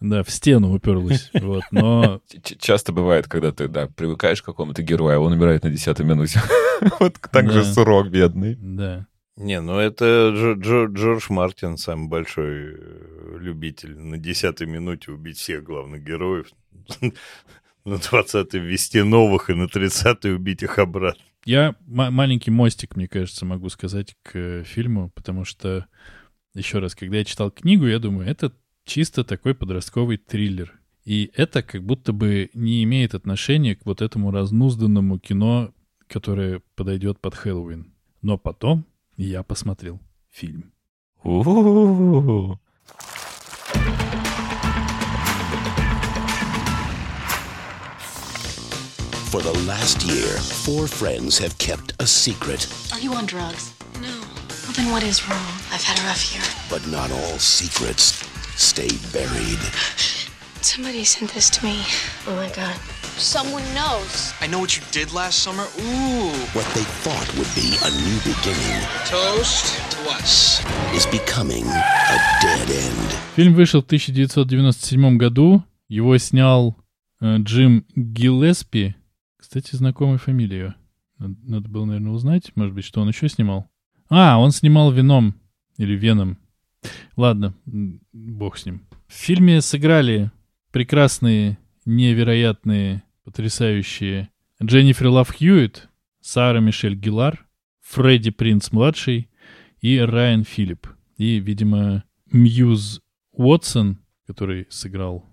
[0.03, 1.31] да, в стену уперлась.
[1.41, 2.21] Вот, но...
[2.59, 6.41] Часто бывает, когда ты, да, привыкаешь к какому-то герою, а он умирает на десятой минуте.
[6.99, 8.57] Вот так же сурок бедный.
[8.57, 9.07] Да.
[9.37, 15.39] Не, ну это Дж- Дж- Джордж Мартин, самый большой э, любитель на десятой минуте убить
[15.39, 16.49] всех главных героев.
[17.85, 21.21] На двадцатой ввести новых и на тридцатой убить их обратно.
[21.45, 25.87] Я маленький мостик, мне кажется, могу сказать к э, фильму, потому что,
[26.55, 28.53] еще раз, когда я читал книгу, я думаю, это
[28.85, 30.79] чисто такой подростковый триллер.
[31.05, 35.73] И это как будто бы не имеет отношения к вот этому разнузданному кино,
[36.07, 37.93] которое подойдет под Хэллоуин.
[38.23, 40.73] Но потом я посмотрел фильм.
[41.25, 42.59] У-у-у.
[49.33, 52.69] For the last year, four friends have kept a secret.
[52.93, 53.73] Are you on drugs?
[54.01, 54.21] No.
[54.67, 55.57] Well, then what is wrong?
[55.73, 56.45] I've had a rough year.
[56.69, 58.32] But not all secrets
[58.63, 59.59] stay buried.
[60.63, 61.83] Somebody sent this to me.
[62.29, 62.77] Oh my god.
[63.19, 64.33] Someone knows.
[64.41, 65.65] I know what you did last summer.
[65.65, 66.31] Ooh.
[66.55, 68.79] What they thought would be a new beginning.
[69.05, 70.63] Toast to us.
[70.95, 73.09] Is becoming a dead end.
[73.35, 75.65] Фильм вышел в 1997 году.
[75.89, 76.77] Его снял
[77.21, 78.95] э, Джим Гиллеспи,
[79.37, 80.77] Кстати, знакомая фамилия.
[81.19, 82.53] Надо, надо было, наверное, узнать.
[82.55, 83.69] Может быть, что он еще снимал.
[84.09, 85.35] А, он снимал «Веном»
[85.79, 86.39] или «Веном».
[87.17, 88.83] Ладно, бог с ним.
[89.07, 90.31] В фильме сыграли
[90.71, 94.31] прекрасные, невероятные, потрясающие
[94.63, 95.89] Дженнифер Лав Хьюитт,
[96.21, 97.47] Сара Мишель Гилар,
[97.81, 99.29] Фредди Принц-младший
[99.81, 100.87] и Райан Филипп.
[101.17, 103.01] И, видимо, Мьюз
[103.33, 105.27] Уотсон, который сыграл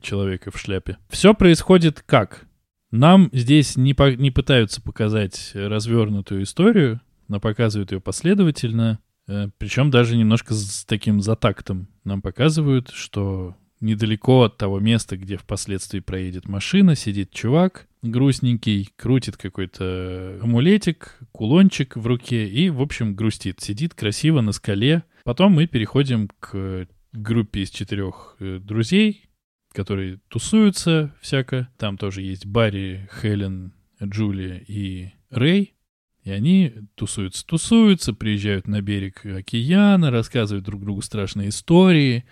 [0.00, 0.98] человека в шляпе.
[1.08, 2.46] Все происходит как?
[2.90, 10.16] Нам здесь не, по, не пытаются показать развернутую историю, но показывают ее последовательно, причем даже
[10.16, 11.88] немножко с таким затактом.
[12.04, 19.36] Нам показывают, что недалеко от того места, где впоследствии проедет машина, сидит чувак грустненький, крутит
[19.36, 23.60] какой-то амулетик, кулончик в руке и, в общем, грустит.
[23.60, 25.04] Сидит красиво на скале.
[25.24, 29.28] Потом мы переходим к группе из четырех э, друзей,
[29.72, 31.68] которые тусуются всяко.
[31.78, 35.74] Там тоже есть Барри, Хелен, Джулия и Рэй.
[36.22, 42.24] И они тусуются, тусуются, приезжают на берег океана, рассказывают друг другу страшные истории.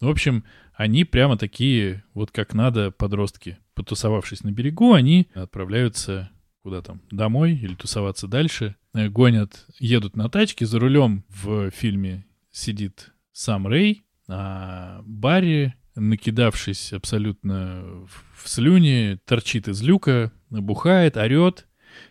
[0.00, 3.58] В общем, они прямо такие, вот как надо, подростки.
[3.74, 6.30] Потусовавшись на берегу, они отправляются
[6.62, 8.76] куда там, домой или тусоваться дальше.
[8.94, 16.94] Э, гонят, едут на тачке, за рулем в фильме сидит сам Рэй, а Барри, накидавшись
[16.94, 17.84] абсолютно
[18.34, 21.66] в слюни, торчит из люка, бухает, орет.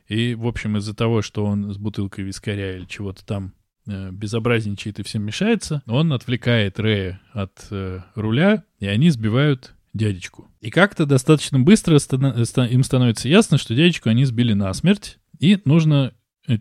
[0.07, 3.53] И, в общем, из-за того, что он с бутылкой вискаря или чего-то там
[3.87, 10.49] э, безобразничает и всем мешается, он отвлекает Рэя от э, руля, и они сбивают дядечку.
[10.61, 16.13] И как-то достаточно быстро им становится ясно, что дядечку они сбили насмерть, и нужно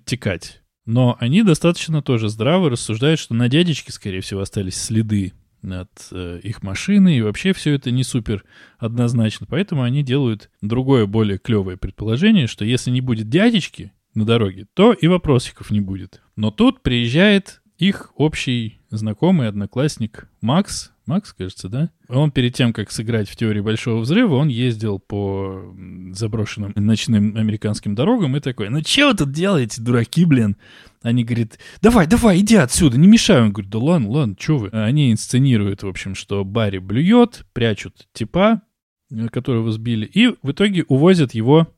[0.04, 0.62] текать.
[0.84, 5.32] Но они достаточно тоже здраво рассуждают, что на дядечке, скорее всего, остались следы
[5.64, 8.44] от э, их машины, и вообще все это не супер
[8.78, 9.46] однозначно.
[9.48, 14.92] Поэтому они делают другое, более клевое предположение, что если не будет дядечки на дороге, то
[14.92, 16.20] и вопросиков не будет.
[16.36, 21.90] Но тут приезжает их общий знакомый, одноклассник Макс, Макс, кажется, да?
[22.08, 25.74] Он перед тем, как сыграть в теории Большого Взрыва, он ездил по
[26.12, 30.56] заброшенным ночным американским дорогам и такой, ну что вы тут делаете, дураки, блин?
[31.02, 33.42] Они говорят, давай, давай, иди отсюда, не мешай.
[33.42, 34.68] Он говорит, да ладно, ладно, что вы?
[34.68, 38.62] Они инсценируют, в общем, что Барри блюет, прячут типа,
[39.10, 41.74] э, которого сбили, и в итоге увозят его,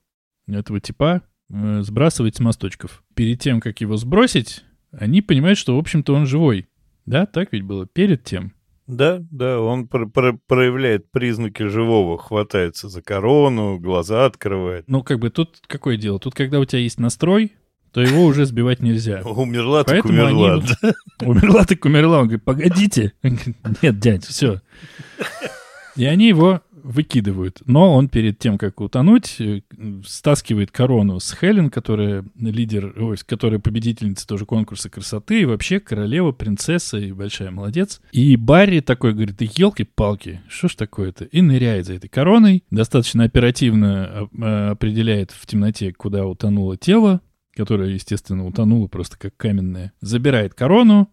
[0.46, 3.02] этого типа, э, сбрасывать с мосточков.
[3.14, 6.68] Перед тем, как его сбросить, они понимают, что, в общем-то, он живой.
[7.06, 8.52] Да, так ведь было перед тем.
[8.86, 14.84] Да, да, он про- про- проявляет признаки живого, хватается за корону, глаза открывает.
[14.88, 16.18] Ну, как бы тут какое дело?
[16.18, 17.52] Тут, когда у тебя есть настрой,
[17.92, 19.22] то его уже сбивать нельзя.
[19.24, 20.54] Умерла так Поэтому умерла.
[20.54, 22.18] они вот- Умерла так умерла.
[22.18, 23.12] Он говорит, погодите.
[23.82, 24.60] Нет, дядь, все.
[25.96, 27.62] И они его выкидывают.
[27.64, 29.62] Но он перед тем, как утонуть, э,
[30.06, 36.32] стаскивает корону с Хелен, которая лидер, ой, которая победительница тоже конкурса красоты, и вообще королева,
[36.32, 38.00] принцесса и большая молодец.
[38.12, 41.24] И Барри такой говорит, елки-палки, что ж такое-то?
[41.24, 47.22] И ныряет за этой короной, достаточно оперативно а, а, определяет в темноте, куда утонуло тело,
[47.56, 51.08] которое, естественно, утонуло просто как каменное, забирает корону,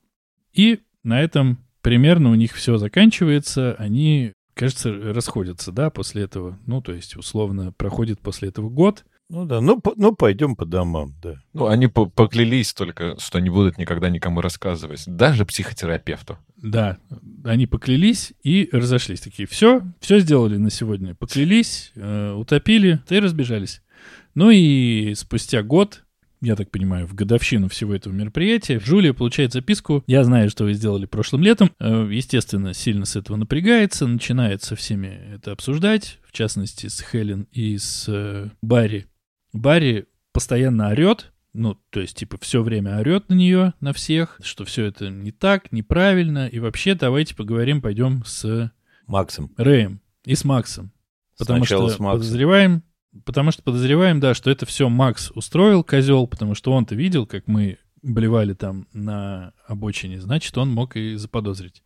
[0.54, 3.74] и на этом примерно у них все заканчивается.
[3.80, 6.58] Они кажется, расходятся, да, после этого.
[6.66, 9.04] Ну, то есть, условно, проходит после этого год.
[9.28, 11.36] Ну да, ну, по- ну пойдем по домам, да.
[11.54, 16.38] Ну, они по- поклялись только, что не будут никогда никому рассказывать, даже психотерапевту.
[16.58, 16.98] Да,
[17.46, 19.22] они поклялись и разошлись.
[19.22, 21.16] Такие, все, все сделали на сегодня.
[21.16, 23.82] Поклялись, э, утопили, и разбежались.
[24.36, 26.04] Ну и спустя год,
[26.42, 30.04] я так понимаю, в годовщину всего этого мероприятия, Джулия получает записку.
[30.08, 31.72] Я знаю, что вы сделали прошлым летом.
[31.80, 37.48] Э, Естественно, сильно с этого напрягается, начинает со всеми это обсуждать, в частности, с Хелен
[37.52, 39.06] и с э, Барри.
[39.54, 44.66] Барри постоянно орет, ну, то есть, типа, все время орет на нее, на всех, что
[44.66, 48.72] все это не так, неправильно, и вообще давайте поговорим, пойдем с
[49.08, 49.52] Максом.
[49.58, 50.92] Рэем и с Максом.
[51.38, 52.20] Потому Сначала что с Максом.
[52.20, 52.84] подозреваем,
[53.26, 57.48] потому что подозреваем, да, что это все Макс устроил, козел, потому что он-то видел, как
[57.48, 61.84] мы блевали там на обочине, значит, он мог и заподозрить.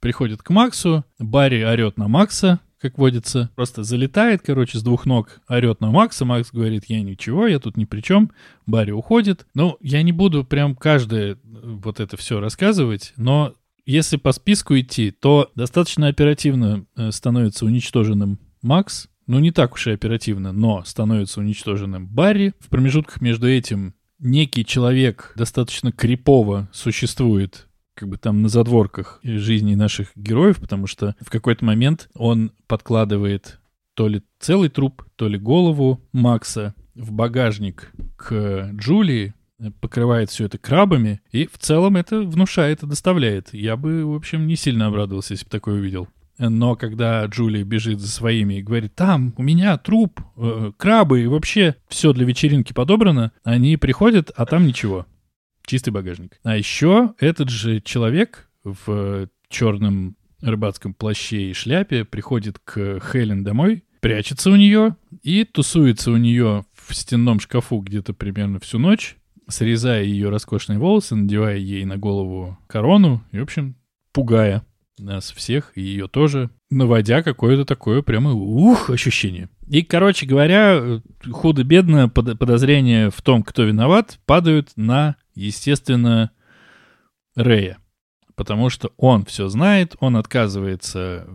[0.00, 5.40] Приходит к Максу, Барри орет на Макса, как водится, просто залетает, короче, с двух ног,
[5.48, 8.32] орет на Макса, Макс говорит, я ничего, я тут ни при чем,
[8.66, 9.46] Барри уходит.
[9.54, 13.54] Ну, я не буду прям каждое э, вот это все рассказывать, но
[13.86, 19.08] если по списку идти, то достаточно оперативно э, становится уничтоженным Макс.
[19.26, 22.52] Ну, не так уж и оперативно, но становится уничтоженным Барри.
[22.60, 29.76] В промежутках между этим некий человек достаточно крипово существует как бы там на задворках жизни
[29.76, 33.60] наших героев, потому что в какой-то момент он подкладывает
[33.94, 39.34] то ли целый труп, то ли голову Макса в багажник к Джулии,
[39.80, 43.54] покрывает все это крабами, и в целом это внушает и доставляет.
[43.54, 46.08] Я бы, в общем, не сильно обрадовался, если бы такое увидел.
[46.38, 51.26] Но когда Джулия бежит за своими и говорит, там у меня труп, э, крабы и
[51.26, 55.06] вообще все для вечеринки подобрано, они приходят, а там ничего.
[55.64, 56.38] Чистый багажник.
[56.42, 63.84] А еще этот же человек в черном рыбацком плаще и шляпе приходит к Хелен домой,
[64.00, 69.16] прячется у нее и тусуется у нее в стенном шкафу где-то примерно всю ночь,
[69.48, 73.76] срезая ее роскошные волосы, надевая ей на голову корону и, в общем,
[74.12, 74.64] пугая
[74.98, 79.48] нас всех, и ее тоже, наводя какое-то такое прямо ух ощущение.
[79.66, 86.30] И, короче говоря, худо-бедно под, подозрения в том, кто виноват, падают на, естественно,
[87.34, 87.78] Рея.
[88.36, 91.26] Потому что он все знает, он отказывается,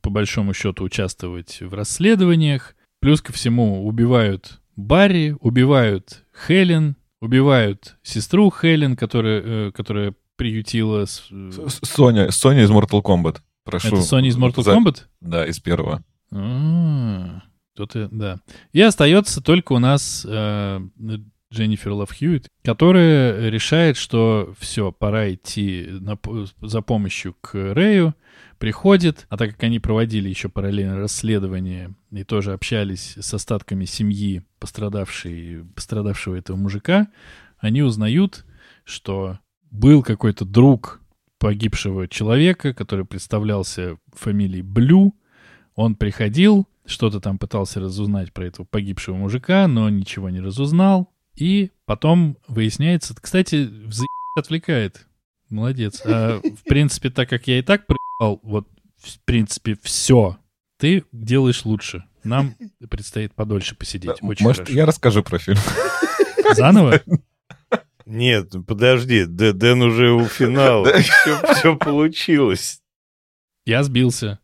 [0.00, 2.74] по большому счету, участвовать в расследованиях.
[3.00, 11.04] Плюс ко всему убивают Барри, убивают Хелен, убивают сестру Хелен, которая, э, которая приютила...
[11.04, 11.30] С...
[11.84, 13.38] Соня, Соня из Mortal Kombat.
[13.64, 13.88] Прошу.
[13.88, 15.02] Это Соня из Mortal За- Kombat?
[15.20, 16.02] Да, из первого.
[16.32, 17.42] А,
[17.74, 18.40] Кто-то, да.
[18.72, 20.80] И остается только у нас э,
[21.54, 26.18] Дженнифер Лав Хьюитт, которая решает, что все, пора идти на
[26.60, 28.16] за помощью к Рэю,
[28.58, 34.42] приходит, а так как они проводили еще параллельно расследование и тоже общались с остатками семьи
[34.58, 37.06] пострадавшей, пострадавшего этого мужика,
[37.58, 38.44] они узнают,
[38.84, 39.38] что
[39.72, 41.00] был какой-то друг
[41.38, 45.16] погибшего человека, который представлялся фамилией Блю,
[45.74, 51.10] он приходил, что-то там пытался разузнать про этого погибшего мужика, но ничего не разузнал.
[51.34, 53.14] И потом выясняется...
[53.18, 54.04] Кстати, вза...
[54.38, 55.06] отвлекает.
[55.48, 56.02] Молодец.
[56.04, 58.68] А, в принципе, так как я и так проебал, вот,
[58.98, 60.36] в принципе, все,
[60.78, 62.04] ты делаешь лучше.
[62.22, 62.54] Нам
[62.88, 64.22] предстоит подольше посидеть.
[64.22, 64.74] Очень Может, хорошо.
[64.74, 65.58] я расскажу про фильм.
[66.54, 67.00] Заново?
[68.12, 70.86] Нет, подожди, Д- Дэн уже у финала.
[71.54, 72.82] Все получилось.
[73.64, 74.38] Я сбился.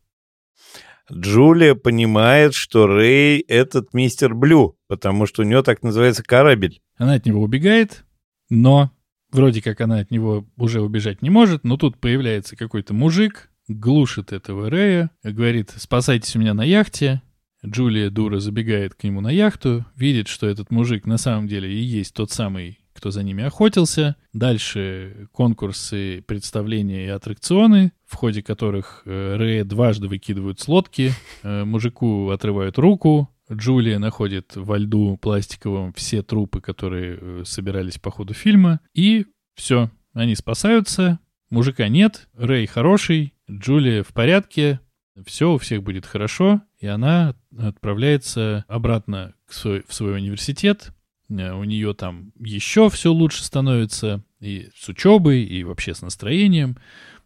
[1.13, 6.81] Джулия понимает, что Рэй— этот мистер Блю, потому что у него так называется корабль.
[6.97, 8.05] Она от него убегает,
[8.49, 8.91] но
[9.31, 14.33] вроде как она от него уже убежать не может, но тут появляется какой-то мужик, глушит
[14.33, 17.21] этого Рэя, говорит, спасайтесь у меня на яхте.
[17.67, 21.83] Джулия дура забегает к нему на яхту, видит, что этот мужик на самом деле и
[21.83, 24.17] есть тот самый, кто за ними охотился.
[24.33, 31.13] Дальше конкурсы, представления и аттракционы, в ходе которых э, Рэя дважды выкидывают с лодки,
[31.45, 38.11] э, мужику отрывают руку, Джулия находит во льду пластиковом все трупы, которые э, собирались по
[38.11, 41.21] ходу фильма, и все, они спасаются,
[41.51, 44.81] мужика нет, Рэй хороший, Джулия в порядке,
[45.25, 50.91] все у всех будет хорошо, и она отправляется обратно к свой- в свой университет.
[51.31, 56.79] Э, У нее там еще все лучше становится и с учебой, и вообще с настроением.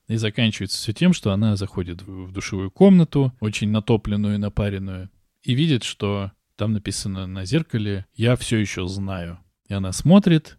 [0.08, 5.10] И заканчивается все тем, что она заходит в душевую комнату, очень натопленную и напаренную,
[5.42, 9.38] и видит, что там написано на зеркале «Я все еще знаю».
[9.68, 10.58] И она смотрит,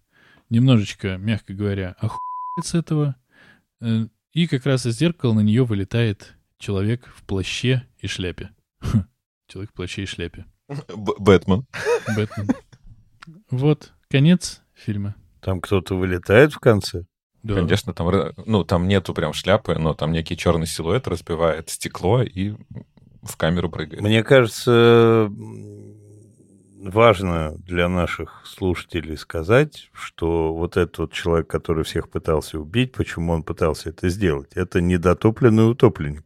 [0.50, 3.16] немножечко, мягко говоря, охуевает с этого,
[3.82, 8.50] э, и как раз из зеркала на нее вылетает человек в плаще и шляпе.
[9.48, 10.46] Человек в плаще и шляпе.
[10.68, 11.68] Бэтмен.
[12.16, 12.48] Бэтмен.
[13.50, 15.16] Вот, конец фильма.
[15.42, 17.06] Там кто-то вылетает в конце.
[17.44, 17.56] Да.
[17.56, 18.10] Конечно, там,
[18.46, 22.54] ну, там нету прям шляпы, но там некий черный силуэт разбивает стекло и
[23.22, 24.02] в камеру прыгает.
[24.02, 25.30] Мне кажется,
[26.84, 33.34] важно для наших слушателей сказать, что вот этот вот человек, который всех пытался убить, почему
[33.34, 36.24] он пытался это сделать, это недотопленный утопленник.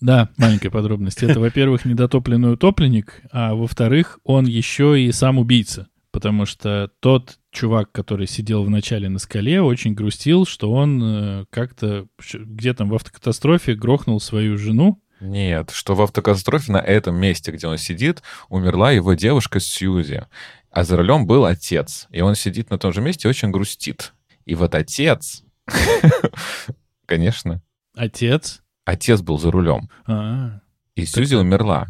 [0.00, 1.22] Да, маленькая подробность.
[1.22, 5.88] Это, во-первых, недотопленный утопленник, а во-вторых, он еще и сам убийца.
[6.18, 11.44] Потому что тот чувак, который сидел в начале на скале, очень грустил, что он э,
[11.48, 15.00] как-то где там в автокатастрофе грохнул свою жену.
[15.20, 20.26] Нет, что в автокатастрофе на этом месте, где он сидит, умерла его девушка Сьюзи.
[20.72, 22.08] А за рулем был отец.
[22.10, 24.12] И он сидит на том же месте и очень грустит.
[24.44, 25.44] И вот отец...
[27.06, 27.62] Конечно.
[27.94, 28.60] Отец.
[28.84, 29.88] Отец был за рулем.
[30.08, 30.62] А,
[30.96, 31.86] И Сьюзи умерла.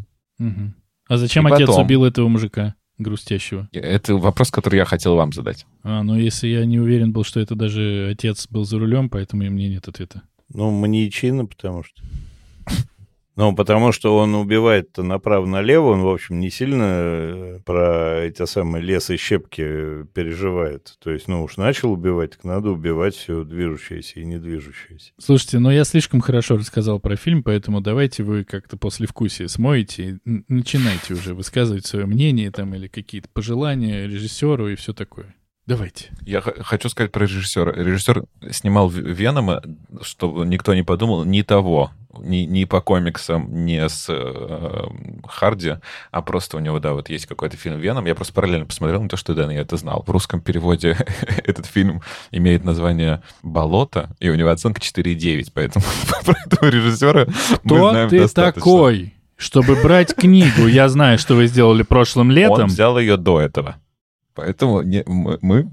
[1.08, 3.68] а зачем отец убил этого мужика грустящего?
[3.72, 5.66] Это вопрос, который я хотел вам задать.
[5.82, 9.44] А, ну если я не уверен был, что это даже отец был за рулем, поэтому
[9.44, 10.22] и мне нет ответа.
[10.52, 12.02] Ну, маньячина, потому что...
[13.38, 18.82] Ну, потому что он убивает-то направо-налево, он, в общем, не сильно э, про эти самые
[18.82, 20.96] лес и щепки э, переживает.
[21.00, 25.12] То есть, ну, уж начал убивать, так надо убивать все движущееся и недвижущееся.
[25.18, 30.18] Слушайте, ну я слишком хорошо рассказал про фильм, поэтому давайте вы как-то после вкусия смоете
[30.24, 35.32] и начинайте уже высказывать свое мнение там или какие-то пожелания режиссеру и все такое.
[35.64, 36.06] Давайте.
[36.22, 37.70] Я х- хочу сказать про режиссера.
[37.70, 39.62] Режиссер снимал В- Венома,
[40.02, 41.92] чтобы никто не подумал, не того.
[42.16, 44.86] Ни, ни по комиксам, ни с э,
[45.26, 45.74] Харди,
[46.10, 48.06] а просто у него, да, вот есть какой-то фильм «Веном».
[48.06, 50.04] Я просто параллельно посмотрел на то, что, да, я это знал.
[50.06, 50.96] В русском переводе
[51.44, 55.84] этот фильм имеет название «Болото», и у него оценка 4,9, поэтому
[56.24, 57.26] про этого режиссера
[57.62, 58.60] мы Кто знаем ты достаточно.
[58.60, 60.66] такой, чтобы брать книгу?
[60.66, 62.66] Я знаю, что вы сделали прошлым Он летом.
[62.68, 63.76] взял ее до этого.
[64.38, 65.68] Поэтому не- мы, мы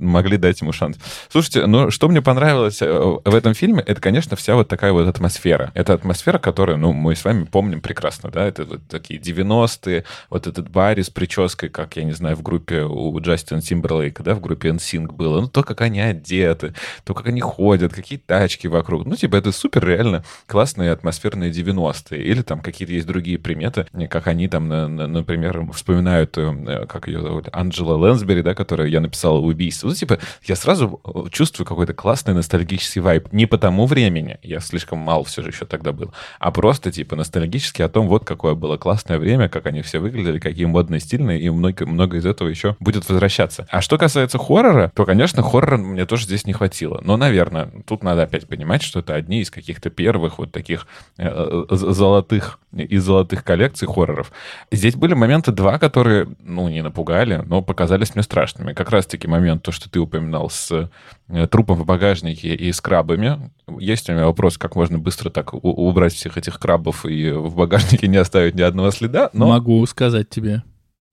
[0.00, 0.98] могли дать ему шанс.
[1.28, 2.90] Слушайте, ну что мне понравилось э,
[3.24, 5.70] в этом фильме, это, конечно, вся вот такая вот атмосфера.
[5.74, 10.48] Это атмосфера, которую, ну, мы с вами помним прекрасно, да, это вот такие 90-е, вот
[10.48, 14.40] этот Барри с прической, как, я не знаю, в группе у Джастина Тимберлейка, да, в
[14.40, 19.06] группе NSYNC было, ну, то, как они одеты, то, как они ходят, какие тачки вокруг,
[19.06, 24.26] ну, типа, это супер реально классные атмосферные 90-е, или там какие-то есть другие приметы, как
[24.26, 29.00] они там, на- на- например, вспоминают, э, как ее зовут, Анджела Лэнсбери, да, которая я
[29.00, 29.88] написала убийство.
[29.88, 33.32] Ну, типа, я сразу э, чувствую какой-то классный ностальгический вайб.
[33.32, 37.16] Не по тому времени, я слишком мал все же еще тогда был, а просто, типа,
[37.16, 41.40] ностальгически о том, вот какое было классное время, как они все выглядели, какие модные, стильные,
[41.40, 43.66] и много, много из этого еще будет возвращаться.
[43.70, 47.00] А что касается хоррора, то, конечно, хоррора мне тоже здесь не хватило.
[47.04, 50.86] Но, наверное, тут надо опять понимать, что это одни из каких-то первых вот таких
[51.18, 54.32] э, э, золотых, из золотых коллекций хорроров.
[54.70, 58.72] Здесь были моменты два, которые, ну, не напугали, но показались мне страшными.
[58.72, 60.88] Как раз-таки момент, то, что ты упоминал с
[61.28, 63.50] э, трупом в багажнике и с крабами.
[63.80, 68.06] Есть у меня вопрос, как можно быстро так убрать всех этих крабов и в багажнике
[68.06, 69.48] не оставить ни одного следа, но...
[69.48, 70.62] Могу сказать тебе.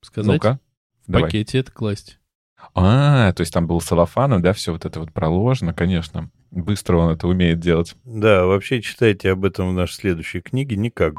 [0.03, 0.33] Сказать?
[0.33, 0.59] Ну-ка,
[1.07, 1.23] В давай.
[1.23, 2.19] пакете это класть.
[2.75, 6.29] А, то есть там был салофаном, да, все вот это вот проложено, конечно.
[6.51, 7.95] Быстро он это умеет делать.
[8.05, 11.15] Да, вообще читайте об этом в нашей следующей книге никак.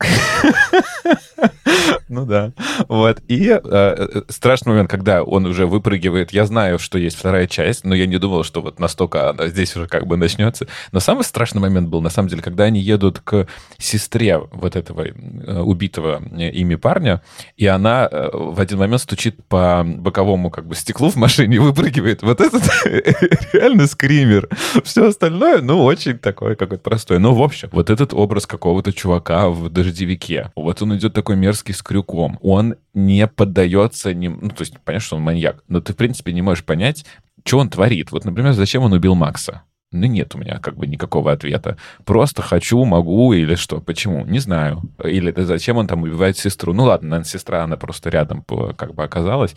[2.08, 2.52] Ну да.
[2.88, 3.20] Вот.
[3.28, 6.32] И э, э, страшный момент, когда он уже выпрыгивает.
[6.32, 9.76] Я знаю, что есть вторая часть, но я не думал, что вот настолько она здесь
[9.76, 10.66] уже как бы начнется.
[10.92, 13.46] Но самый страшный момент был, на самом деле, когда они едут к
[13.78, 17.22] сестре вот этого э, убитого э, ими парня,
[17.56, 21.58] и она э, в один момент стучит по боковому как бы стеклу в машине и
[21.60, 22.22] выпрыгивает.
[22.22, 22.62] Вот этот
[23.52, 24.48] реально скример.
[24.84, 27.18] Все остальное, ну, очень такое какое-то простое.
[27.18, 31.74] Но, в общем, вот этот образ какого-то чувака в дождевике, вот он идет такой мерзкий
[31.74, 34.28] с крюком, он не поддается, ни...
[34.28, 37.04] ну, то есть, понятно, что он маньяк, но ты, в принципе, не можешь понять,
[37.44, 38.12] что он творит.
[38.12, 39.62] Вот, например, зачем он убил Макса?
[39.92, 41.76] Ну, нет у меня как бы никакого ответа.
[42.04, 43.80] Просто хочу, могу или что?
[43.80, 44.24] Почему?
[44.24, 44.82] Не знаю.
[45.02, 46.72] Или зачем он там убивает сестру?
[46.72, 48.44] Ну ладно, наверное, сестра, она просто рядом
[48.76, 49.56] как бы оказалась,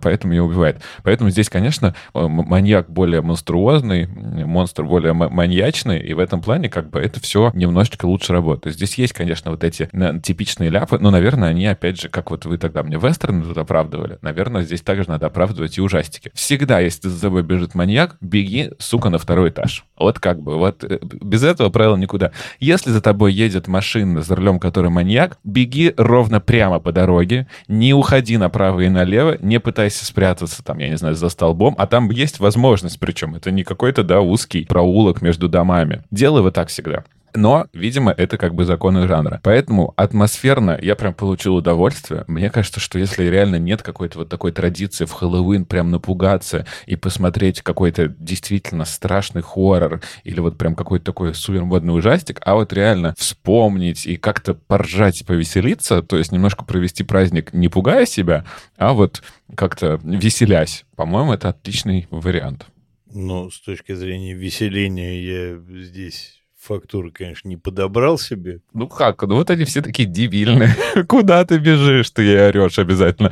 [0.00, 0.80] поэтому ее убивает.
[1.02, 6.70] Поэтому здесь, конечно, э, маньяк более монструозный, монстр более ма- маньячный, и в этом плане
[6.70, 8.76] как бы это все немножечко лучше работает.
[8.76, 9.90] Здесь есть, конечно, вот эти
[10.22, 14.18] типичные ляпы, но, наверное, они, опять же, как вот вы тогда мне вестерны тут оправдывали,
[14.22, 16.30] наверное, здесь также надо оправдывать и ужастики.
[16.32, 19.73] Всегда, если за тобой бежит маньяк, беги, сука, на второй этаж.
[19.98, 22.32] Вот как бы, вот э, без этого правила никуда.
[22.60, 27.94] Если за тобой едет машина за рулем, который маньяк, беги ровно прямо по дороге, не
[27.94, 32.10] уходи направо и налево, не пытайся спрятаться там, я не знаю, за столбом, а там
[32.10, 36.02] есть возможность, причем это не какой-то, да, узкий проулок между домами.
[36.10, 37.04] Делай вот так всегда.
[37.34, 39.40] Но, видимо, это как бы законы жанра.
[39.42, 42.24] Поэтому атмосферно я прям получил удовольствие.
[42.28, 46.94] Мне кажется, что если реально нет какой-то вот такой традиции в Хэллоуин прям напугаться и
[46.94, 53.14] посмотреть какой-то действительно страшный хоррор или вот прям какой-то такой супермодный ужастик, а вот реально
[53.18, 58.44] вспомнить и как-то поржать и повеселиться, то есть немножко провести праздник не пугая себя,
[58.76, 59.24] а вот
[59.56, 60.84] как-то веселясь.
[60.94, 62.66] По-моему, это отличный вариант.
[63.12, 68.60] Но с точки зрения веселения я здесь фактуры, конечно, не подобрал себе.
[68.72, 69.22] Ну как?
[69.22, 70.74] Ну вот они все такие дебильные.
[71.08, 73.30] Куда ты бежишь, ты ей орешь обязательно.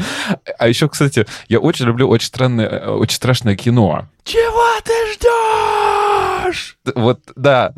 [0.59, 4.07] А еще, кстати, я очень люблю очень странное, э, очень страшное кино.
[4.24, 6.76] Чего ты ждешь?
[6.95, 7.74] Вот, да.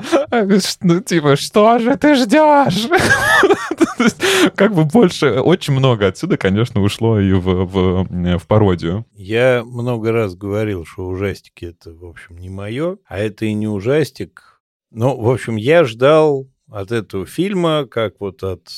[0.83, 2.89] Ну, типа, что же ты ждешь?
[3.97, 4.23] То есть,
[4.57, 9.07] Как бы больше, очень много отсюда, конечно, ушло и в, в, в пародию.
[9.15, 13.69] Я много раз говорил, что ужастики это, в общем, не мое, а это и не
[13.69, 14.54] ужастик.
[14.97, 18.69] Ну, в общем, я ждал от этого фильма, как вот от,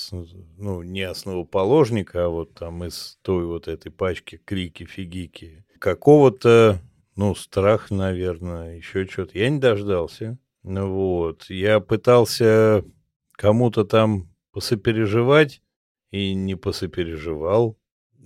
[0.56, 6.80] ну, не основоположника, а вот там из той вот этой пачки крики-фигики, какого-то,
[7.16, 9.38] ну, страх, наверное, еще что-то.
[9.38, 10.38] Я не дождался.
[10.62, 12.82] Ну вот, я пытался
[13.32, 15.60] кому-то там посопереживать
[16.12, 17.76] и не посопереживал.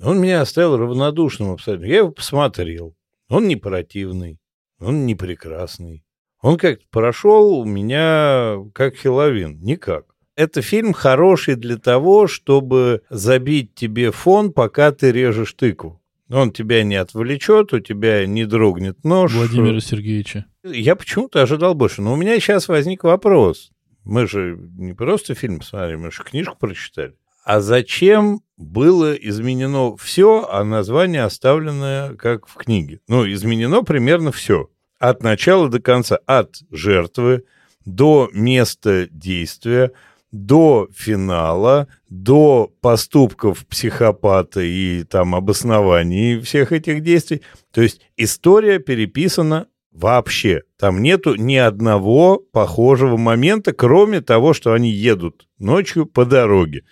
[0.00, 1.86] Он меня оставил равнодушным абсолютно.
[1.86, 2.94] Я его посмотрел.
[3.28, 4.38] Он не противный,
[4.78, 6.04] он не прекрасный.
[6.42, 9.60] Он как-то прошел у меня как Хеловин.
[9.60, 10.06] Никак.
[10.36, 16.00] Это фильм хороший для того, чтобы забить тебе фон, пока ты режешь тыкву.
[16.30, 19.34] Он тебя не отвлечет, у тебя не дрогнет нож.
[19.34, 20.46] Владимира Сергеевича.
[20.62, 22.02] Я почему-то ожидал больше.
[22.02, 23.70] Но у меня сейчас возник вопрос.
[24.04, 27.14] Мы же не просто фильм посмотрели, мы же книжку прочитали.
[27.44, 33.00] А зачем было изменено все, а название оставлено как в книге?
[33.08, 34.70] Ну, изменено примерно все.
[35.00, 36.18] От начала до конца.
[36.26, 37.44] От жертвы
[37.86, 39.92] до места действия,
[40.30, 47.40] до финала, до поступков психопата и там обоснований всех этих действий.
[47.72, 50.62] То есть история переписана вообще.
[50.78, 56.82] Там нету ни одного похожего момента, кроме того, что они едут ночью по дороге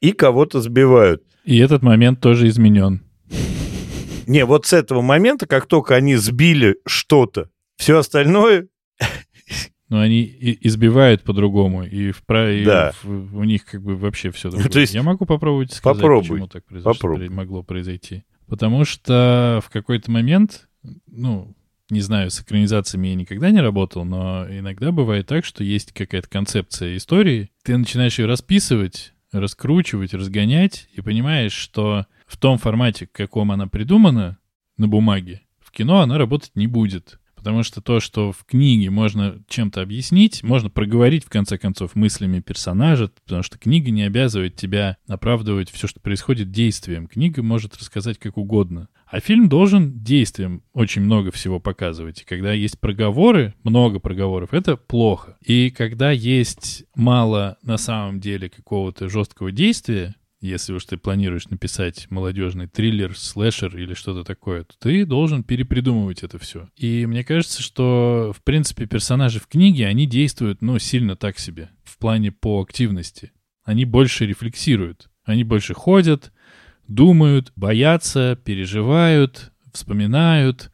[0.00, 1.24] и кого-то сбивают.
[1.44, 3.02] И этот момент тоже изменен.
[4.28, 8.68] Не, вот с этого момента, как только они сбили что-то, все остальное
[9.88, 12.92] Но они и- избивают по-другому, и, в, пра- и Да.
[13.02, 14.68] в- у них как бы вообще все другое.
[14.68, 16.28] то есть- Я могу попробовать сказать, Попробуй.
[16.28, 17.28] почему так произошло, Попробуй.
[17.30, 18.24] могло произойти.
[18.46, 20.68] Потому что в какой-то момент,
[21.06, 21.56] ну,
[21.88, 26.28] не знаю, с экранизациями я никогда не работал, но иногда бывает так, что есть какая-то
[26.28, 33.16] концепция истории, ты начинаешь ее расписывать, раскручивать, разгонять, и понимаешь, что в том формате, в
[33.16, 34.38] каком она придумана
[34.76, 37.18] на бумаге, в кино она работать не будет.
[37.34, 42.40] Потому что то, что в книге можно чем-то объяснить, можно проговорить, в конце концов, мыслями
[42.40, 47.06] персонажа, потому что книга не обязывает тебя оправдывать все, что происходит действием.
[47.06, 48.88] Книга может рассказать как угодно.
[49.06, 52.22] А фильм должен действием очень много всего показывать.
[52.22, 55.38] И когда есть проговоры, много проговоров, это плохо.
[55.40, 62.10] И когда есть мало на самом деле какого-то жесткого действия, если уж ты планируешь написать
[62.10, 66.68] молодежный триллер, слэшер или что-то такое, то ты должен перепридумывать это все.
[66.76, 71.70] И мне кажется, что, в принципе, персонажи в книге, они действуют, ну, сильно так себе,
[71.84, 73.32] в плане по активности.
[73.64, 76.32] Они больше рефлексируют, они больше ходят,
[76.86, 80.70] думают, боятся, переживают, вспоминают,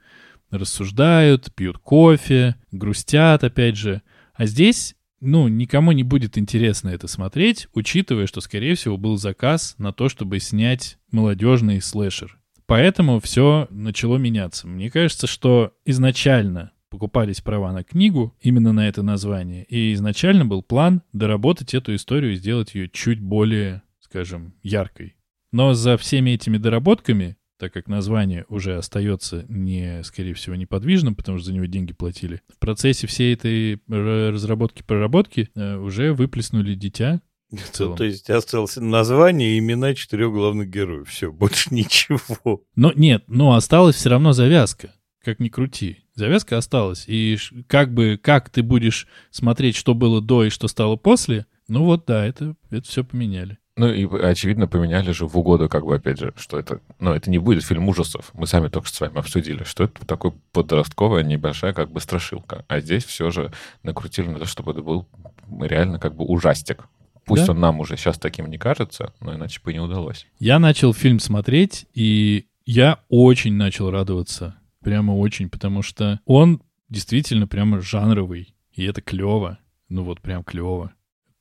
[0.50, 4.02] рассуждают, пьют кофе, грустят, опять же.
[4.34, 4.94] А здесь
[5.24, 10.08] ну, никому не будет интересно это смотреть, учитывая, что, скорее всего, был заказ на то,
[10.08, 12.38] чтобы снять молодежный слэшер.
[12.66, 14.66] Поэтому все начало меняться.
[14.66, 20.62] Мне кажется, что изначально покупались права на книгу, именно на это название, и изначально был
[20.62, 25.16] план доработать эту историю и сделать ее чуть более, скажем, яркой.
[25.52, 31.38] Но за всеми этими доработками так как название уже остается не, скорее всего, неподвижным, потому
[31.38, 32.42] что за него деньги платили.
[32.54, 37.22] В процессе всей этой разработки-проработки э, уже выплеснули дитя.
[37.50, 37.96] В целом.
[37.96, 41.08] То есть осталось название и имена четырех главных героев.
[41.08, 42.62] Все, больше ничего.
[42.76, 44.92] Но нет, но осталась все равно завязка.
[45.22, 46.00] Как ни крути.
[46.14, 47.04] Завязка осталась.
[47.06, 51.84] И как бы, как ты будешь смотреть, что было до и что стало после, ну
[51.84, 53.56] вот да, это, это все поменяли.
[53.76, 56.80] Ну и, очевидно, поменяли же в угоду, как бы, опять же, что это...
[57.00, 58.30] Ну, это не будет фильм ужасов.
[58.32, 62.64] Мы сами только что с вами обсудили, что это такой подростковая небольшая как бы страшилка.
[62.68, 63.52] А здесь все же
[63.82, 65.08] накрутили на то, чтобы это был
[65.60, 66.84] реально как бы ужастик.
[67.24, 67.52] Пусть Да.
[67.52, 70.26] он нам уже сейчас таким не кажется, но иначе бы не удалось.
[70.38, 74.54] Я начал фильм смотреть, и я очень начал радоваться.
[74.82, 78.54] Прямо очень, потому что он действительно прямо жанровый.
[78.72, 79.58] И это клево.
[79.88, 80.92] Ну вот прям клево.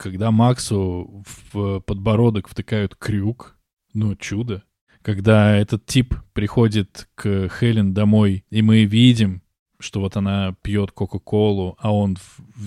[0.03, 3.55] Когда Максу в подбородок втыкают крюк,
[3.93, 4.63] ну чудо.
[5.01, 9.43] Когда этот тип приходит к Хелен домой, и мы видим,
[9.79, 12.17] что вот она пьет Кока-Колу, а он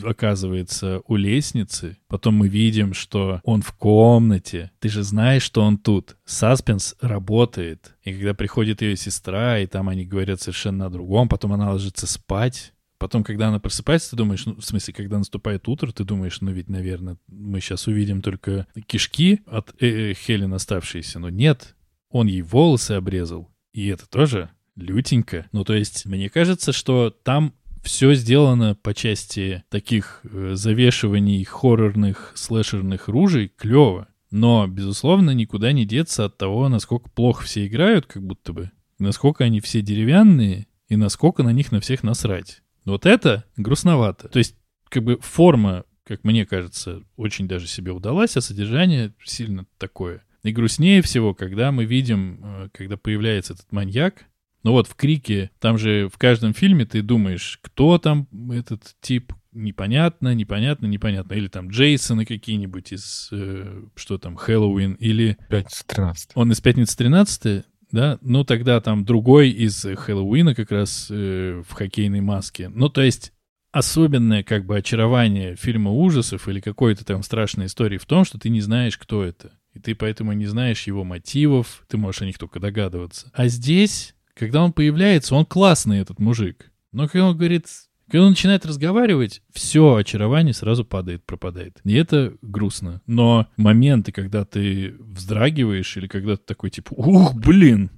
[0.03, 1.99] оказывается у лестницы.
[2.09, 4.70] Потом мы видим, что он в комнате.
[4.78, 6.16] Ты же знаешь, что он тут.
[6.24, 7.97] Саспенс работает.
[8.03, 12.07] И когда приходит ее сестра, и там они говорят совершенно о другом, потом она ложится
[12.07, 12.72] спать.
[12.99, 16.51] Потом, когда она просыпается, ты думаешь, ну, в смысле, когда наступает утро, ты думаешь, ну
[16.51, 21.19] ведь, наверное, мы сейчас увидим только кишки от э, э, Хелен оставшиеся.
[21.19, 21.77] Но нет,
[22.11, 23.51] он ей волосы обрезал.
[23.73, 25.47] И это тоже лютенько.
[25.53, 32.33] Ну, то есть, мне кажется, что там все сделано по части таких э, завешиваний хоррорных,
[32.35, 34.09] слэшерных ружей клево.
[34.31, 38.71] Но, безусловно, никуда не деться от того, насколько плохо все играют, как будто бы.
[38.99, 42.63] Насколько они все деревянные, и насколько на них на всех насрать.
[42.87, 44.28] Вот это грустновато.
[44.28, 44.57] То есть,
[44.89, 50.24] как бы форма, как мне кажется, очень даже себе удалась, а содержание сильно такое.
[50.43, 54.26] И грустнее всего, когда мы видим, э, когда появляется этот маньяк,
[54.62, 59.32] ну вот в Крике, там же в каждом фильме ты думаешь, кто там этот тип,
[59.53, 61.34] непонятно, непонятно, непонятно.
[61.34, 66.30] Или там Джейсоны какие-нибудь из, э, что там, Хэллоуин, или 5-13.
[66.34, 67.64] он из «Пятницы 13
[67.97, 68.19] да?
[68.21, 72.69] Ну, тогда там другой из Хэллоуина как раз э, в хоккейной маске.
[72.69, 73.33] Ну, то есть
[73.73, 78.51] особенное как бы очарование фильма ужасов или какой-то там страшной истории в том, что ты
[78.51, 79.53] не знаешь, кто это.
[79.73, 83.31] И ты поэтому не знаешь его мотивов, ты можешь о них только догадываться.
[83.35, 86.71] А здесь, когда он появляется, он классный, этот мужик.
[86.93, 87.67] Но когда он говорит
[88.11, 91.81] Когда он начинает разговаривать, все очарование сразу падает, пропадает.
[91.85, 93.03] И это грустно.
[93.07, 97.91] Но моменты, когда ты вздрагиваешь или когда ты такой типа, ух, блин,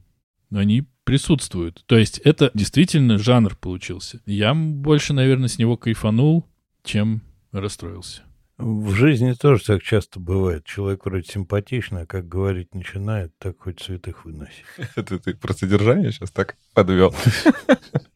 [0.50, 1.84] они присутствуют.
[1.86, 4.20] То есть это действительно жанр получился.
[4.24, 6.46] Я больше, наверное, с него кайфанул,
[6.84, 8.22] чем расстроился.
[8.58, 10.64] В жизни тоже так часто бывает.
[10.64, 14.64] Человек вроде симпатичный, а как говорить начинает, так хоть святых выноси.
[14.96, 17.14] Это ты про содержание сейчас так подвел.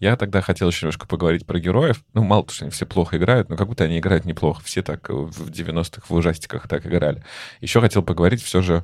[0.00, 2.02] Я тогда хотел еще немножко поговорить про героев.
[2.14, 4.62] Ну, мало того, что они все плохо играют, но как будто они играют неплохо.
[4.64, 7.22] Все так в 90-х в ужастиках так играли.
[7.60, 8.82] Еще хотел поговорить все же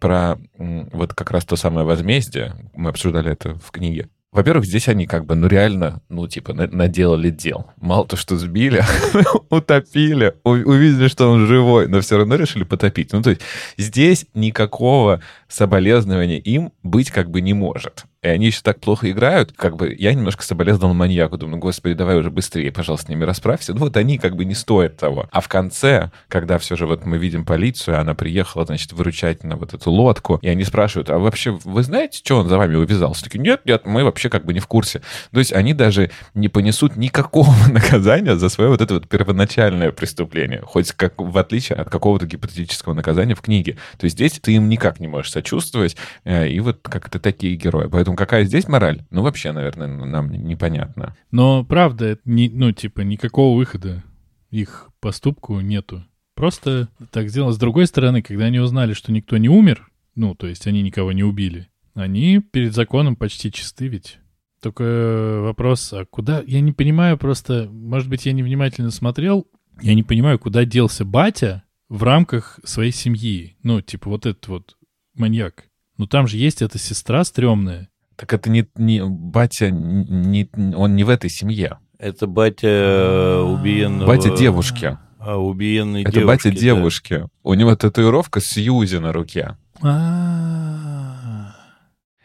[0.00, 2.56] про вот как раз то самое возмездие.
[2.74, 4.08] Мы обсуждали это в книге.
[4.32, 7.70] Во-первых, здесь они как бы, ну реально, ну типа, наделали дел.
[7.76, 8.84] Мало то, что сбили,
[9.50, 13.12] утопили, увидели, что он живой, но все равно решили потопить.
[13.12, 13.42] Ну то есть
[13.78, 19.52] здесь никакого соболезнования им быть как бы не может и они еще так плохо играют,
[19.52, 23.72] как бы я немножко соболезновал маньяку, думаю, господи, давай уже быстрее, пожалуйста, с ними расправься.
[23.74, 25.28] Ну вот они как бы не стоят того.
[25.30, 29.56] А в конце, когда все же вот мы видим полицию, она приехала, значит, выручать на
[29.56, 33.24] вот эту лодку, и они спрашивают, а вообще вы знаете, что он за вами увязался?
[33.24, 35.02] Такие, нет, нет, мы вообще как бы не в курсе.
[35.32, 40.62] То есть они даже не понесут никакого наказания за свое вот это вот первоначальное преступление,
[40.62, 43.76] хоть как в отличие от какого-то гипотетического наказания в книге.
[43.98, 47.88] То есть здесь ты им никак не можешь сочувствовать, э, и вот как-то такие герои.
[47.88, 49.04] Поэтому какая здесь мораль?
[49.10, 51.16] Ну, вообще, наверное, нам непонятно.
[51.30, 54.04] Но правда, не, ну, типа, никакого выхода
[54.50, 56.04] их поступку нету.
[56.34, 57.52] Просто так сделано.
[57.52, 61.12] С другой стороны, когда они узнали, что никто не умер, ну, то есть они никого
[61.12, 64.18] не убили, они перед законом почти чисты ведь.
[64.60, 66.42] Только вопрос, а куда...
[66.46, 69.46] Я не понимаю просто, может быть, я невнимательно смотрел,
[69.80, 73.56] я не понимаю, куда делся батя в рамках своей семьи.
[73.62, 74.76] Ну, типа вот этот вот
[75.14, 75.64] маньяк.
[75.98, 81.04] Ну, там же есть эта сестра стрёмная, так это не, не батя, не, он не
[81.04, 81.78] в этой семье.
[81.98, 84.08] Это батя э, убиенного...
[84.08, 84.98] Батя девушки.
[85.18, 86.26] А, убиенной это девушки.
[86.26, 87.18] батя девушки.
[87.18, 87.28] Да.
[87.42, 89.56] У него татуировка Сьюзи на руке.
[89.82, 91.52] А.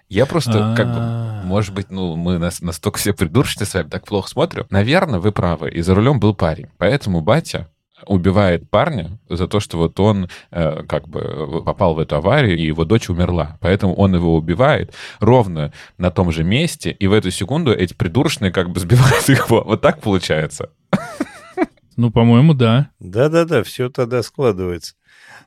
[0.07, 4.29] Я просто, как бы, может быть, ну, мы настолько все придурочные с вами, так плохо
[4.29, 4.65] смотрим.
[4.69, 5.71] Наверное, вы правы.
[5.71, 6.67] И за рулем был парень.
[6.77, 7.69] Поэтому батя
[8.05, 12.65] убивает парня за то, что вот он э, как бы попал в эту аварию, и
[12.65, 13.57] его дочь умерла.
[13.61, 18.51] Поэтому он его убивает ровно на том же месте, и в эту секунду эти придурочные
[18.51, 19.63] как бы сбивают его.
[19.63, 20.69] Вот так получается.
[21.97, 22.89] Ну, по-моему, да.
[22.99, 24.95] Да-да-да, все тогда складывается.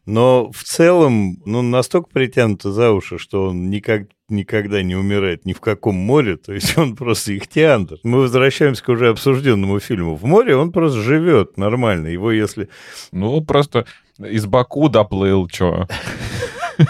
[0.07, 5.55] Но в целом, ну, настолько притянуто за уши, что он никак, никогда не умирает ни
[5.55, 7.99] в каком море, то есть он просто ихтиандр.
[8.03, 10.15] Мы возвращаемся к уже обсужденному фильму.
[10.15, 12.09] В море он просто живет нормально.
[12.09, 12.69] Его если...
[13.13, 13.87] Ну, просто
[14.19, 15.89] из Баку доплыл, что?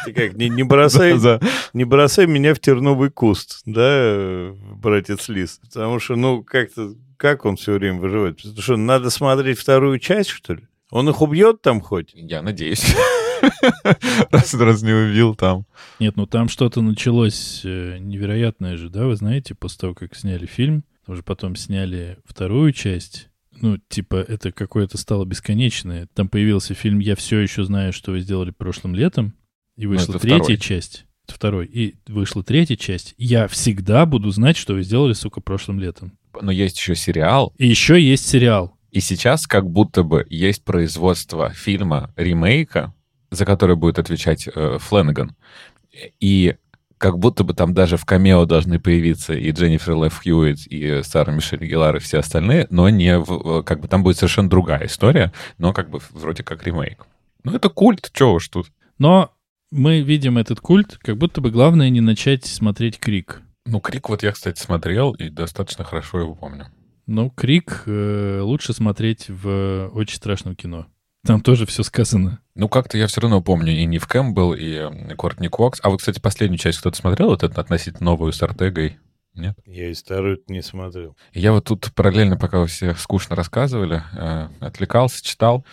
[0.04, 1.46] Ты как, не, не, бросай, да, да.
[1.72, 5.60] не бросай меня в терновый куст, да, братец Лис?
[5.62, 8.38] Потому что, ну, как-то, как он все время выживает?
[8.38, 10.62] Потому что надо смотреть вторую часть, что ли?
[10.95, 12.12] Он их убьет там хоть?
[12.14, 12.95] Я надеюсь.
[14.30, 15.66] Раз, раз не убил там.
[15.99, 20.47] Нет, ну там что-то началось э, невероятное же, да, вы знаете, после того, как сняли
[20.47, 23.28] фильм, уже потом сняли вторую часть,
[23.61, 26.09] ну, типа, это какое-то стало бесконечное.
[26.14, 29.34] Там появился фильм «Я все еще знаю, что вы сделали прошлым летом»,
[29.76, 30.59] и вышла ну, третья второй.
[30.59, 31.07] часть.
[31.26, 31.66] Второй.
[31.66, 33.14] И вышла третья часть.
[33.18, 36.16] Я всегда буду знать, что вы сделали, сука, прошлым летом.
[36.40, 37.53] Но есть еще сериал.
[37.59, 38.73] И еще есть сериал.
[38.95, 42.95] И сейчас как будто бы есть производство фильма ремейка,
[43.32, 45.34] за который будет отвечать э, Фленнеган.
[46.20, 46.55] И
[46.97, 51.32] как будто бы там даже в камео должны появиться и Дженнифер Лев Хьюитт, и Сара
[51.32, 53.64] Мишель Гелар, и все остальные, но не в...
[53.64, 57.05] Как бы там будет совершенно другая история, но как бы вроде как ремейк.
[57.42, 58.68] Ну, это культ, чего уж тут.
[58.99, 59.32] Но
[59.72, 63.42] мы видим этот культ, как будто бы главное не начать смотреть Крик.
[63.66, 66.68] Ну, Крик вот я, кстати, смотрел и достаточно хорошо его помню.
[67.07, 70.86] Ну, Крик э, лучше смотреть в очень страшном кино.
[71.24, 72.40] Там тоже все сказано.
[72.55, 75.80] Ну, как-то я все равно помню и Нив Кэмпбелл, и Кортни Кокс.
[75.82, 78.98] А вот, кстати, последнюю часть кто-то смотрел, вот эту относительно новую с Артегой?
[79.34, 79.59] Нет?
[79.66, 81.16] Я и старую не смотрел.
[81.32, 85.64] Я вот тут параллельно, пока вы все скучно рассказывали, э, отвлекался, читал.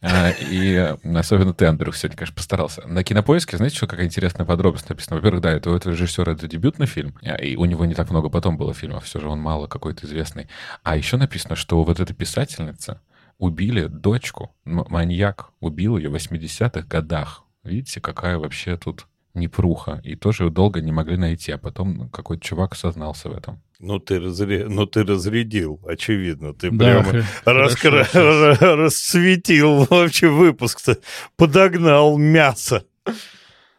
[0.00, 0.76] Э, и
[1.14, 2.86] особенно ты, Андрюх, сегодня, конечно, постарался.
[2.86, 5.16] На кинопоиске, знаете, что какая интересная подробность написана?
[5.16, 8.10] Во-первых, да, это у этого режиссера это дебютный фильм, а, и у него не так
[8.10, 10.48] много потом было фильмов, все же он мало какой-то известный.
[10.82, 13.00] А еще написано, что вот эта писательница
[13.38, 17.44] убили дочку, маньяк убил ее в 80-х годах.
[17.64, 19.06] Видите, какая вообще тут
[19.36, 20.00] непруха.
[20.04, 23.62] И тоже долго не могли найти, а потом какой-то чувак сознался в этом.
[23.78, 24.66] Ну ты, разре...
[24.68, 26.54] ну, ты разрядил, очевидно.
[26.54, 28.06] Ты да, прямо раскра...
[28.14, 30.98] расцветил вообще выпуск-то.
[31.36, 32.84] Подогнал мясо.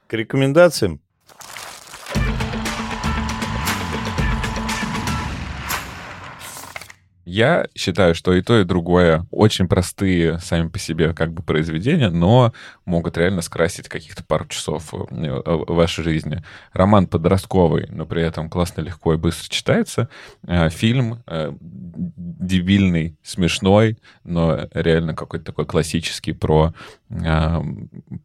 [0.07, 1.01] К рекомендациям?
[7.29, 12.09] Я считаю, что и то, и другое очень простые сами по себе как бы произведения,
[12.09, 12.53] но
[12.85, 16.41] могут реально скрасить каких-то пару часов э, в вашей жизни.
[16.71, 20.07] Роман подростковый, но при этом классно, легко и быстро читается.
[20.47, 26.73] Э, фильм э, дебильный, смешной, но реально какой-то такой классический про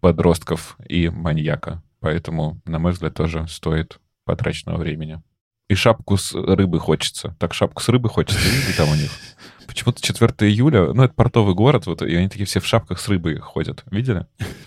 [0.01, 1.83] подростков и маньяка.
[1.99, 5.21] Поэтому, на мой взгляд, тоже стоит потраченного времени.
[5.69, 7.37] И шапку с рыбы хочется.
[7.39, 9.11] Так шапку с рыбы хочется, видите там у них?
[9.67, 13.09] Почему-то 4 июля, ну, это портовый город, вот, и они такие все в шапках с
[13.09, 13.85] рыбой ходят.
[13.91, 14.27] Видели?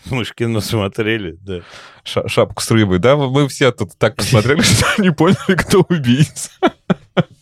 [0.09, 1.61] Мы же кино смотрели, да.
[2.03, 3.15] Ша шапку с рыбой, да?
[3.15, 6.49] Мы все тут так посмотрели, что не поняли, кто убийца.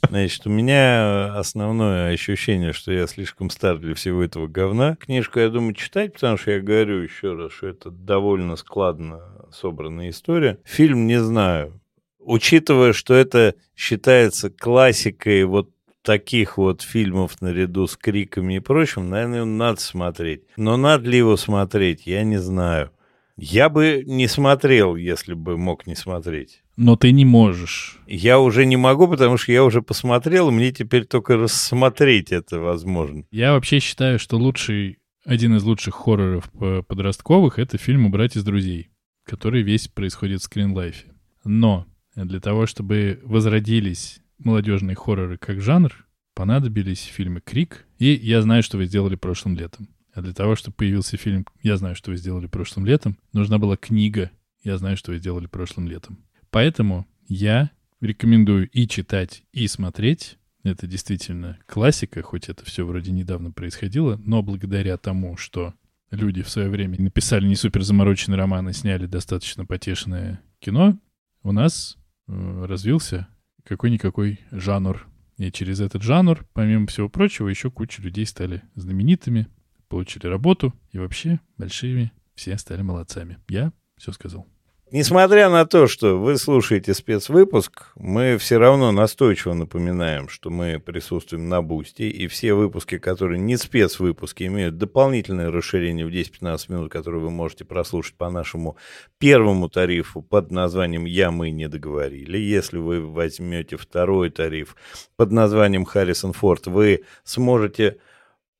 [0.09, 4.95] Значит, у меня основное ощущение, что я слишком стар для всего этого говна.
[4.97, 10.09] Книжку, я думаю, читать, потому что я говорю еще раз, что это довольно складно собранная
[10.09, 10.59] история.
[10.65, 11.79] Фильм не знаю
[12.25, 15.69] учитывая, что это считается классикой вот
[16.01, 20.41] таких вот фильмов наряду с криками и прочим, наверное, надо смотреть.
[20.57, 22.91] Но надо ли его смотреть, я не знаю.
[23.35, 26.61] Я бы не смотрел, если бы мог не смотреть.
[26.75, 27.99] Но ты не можешь.
[28.05, 32.59] Я уже не могу, потому что я уже посмотрел, и мне теперь только рассмотреть это
[32.59, 33.23] возможно.
[33.31, 36.51] Я вообще считаю, что лучший, один из лучших хорроров
[36.87, 38.89] подростковых— это фильм «Убрать из друзей»,
[39.25, 41.11] который весь происходит в скринлайфе.
[41.43, 48.63] Но для того, чтобы возродились молодежные хорроры как жанр, понадобились фильмы «Крик» и «Я знаю,
[48.63, 49.89] что вы сделали прошлым летом».
[50.13, 53.77] А для того, чтобы появился фильм «Я знаю, что вы сделали прошлым летом», нужна была
[53.77, 54.31] книга
[54.63, 56.19] «Я знаю, что вы сделали прошлым летом».
[56.51, 60.37] Поэтому я рекомендую и читать, и смотреть.
[60.63, 65.73] Это действительно классика, хоть это все вроде недавно происходило, но благодаря тому, что
[66.11, 70.97] люди в свое время написали не супер замороченный роман и сняли достаточно потешное кино,
[71.41, 71.97] у нас
[72.65, 73.27] развился
[73.63, 75.07] какой-никакой жанр.
[75.37, 79.47] И через этот жанр, помимо всего прочего, еще куча людей стали знаменитыми,
[79.87, 83.39] получили работу и вообще большими все стали молодцами.
[83.49, 84.47] Я все сказал.
[84.93, 91.49] Несмотря на то, что вы слушаете спецвыпуск, мы все равно настойчиво напоминаем, что мы присутствуем
[91.49, 97.21] на Boosty, и все выпуски, которые не спецвыпуски, имеют дополнительное расширение в 10-15 минут, которые
[97.21, 98.77] вы можете прослушать по нашему
[99.17, 102.37] первому тарифу под названием «Я, мы не договорили».
[102.37, 104.75] Если вы возьмете второй тариф
[105.15, 107.97] под названием «Харрисон Форд», вы сможете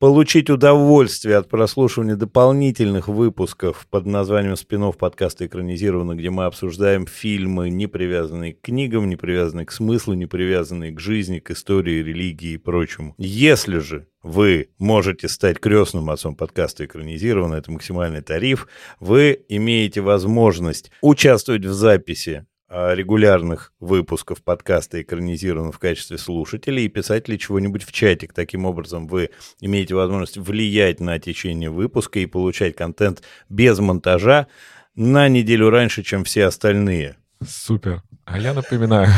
[0.03, 7.69] получить удовольствие от прослушивания дополнительных выпусков под названием «Спинов подкаста экранизировано», где мы обсуждаем фильмы,
[7.69, 12.55] не привязанные к книгам, не привязанные к смыслу, не привязанные к жизни, к истории, религии
[12.55, 13.15] и прочему.
[13.17, 18.67] Если же вы можете стать крестным отцом подкаста экранизировано, это максимальный тариф,
[18.99, 27.37] вы имеете возможность участвовать в записи регулярных выпусков подкаста экранизирован в качестве слушателей и писателей
[27.37, 28.33] чего-нибудь в чатик.
[28.33, 34.47] Таким образом, вы имеете возможность влиять на течение выпуска и получать контент без монтажа
[34.95, 37.17] на неделю раньше, чем все остальные.
[37.47, 38.01] Супер.
[38.25, 39.09] А я напоминаю.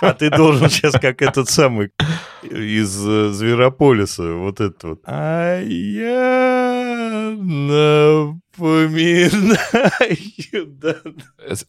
[0.00, 1.92] А ты должен сейчас как этот самый
[2.42, 5.00] из э, Зверополиса, вот этот вот.
[5.04, 6.41] А я
[10.82, 10.96] Да.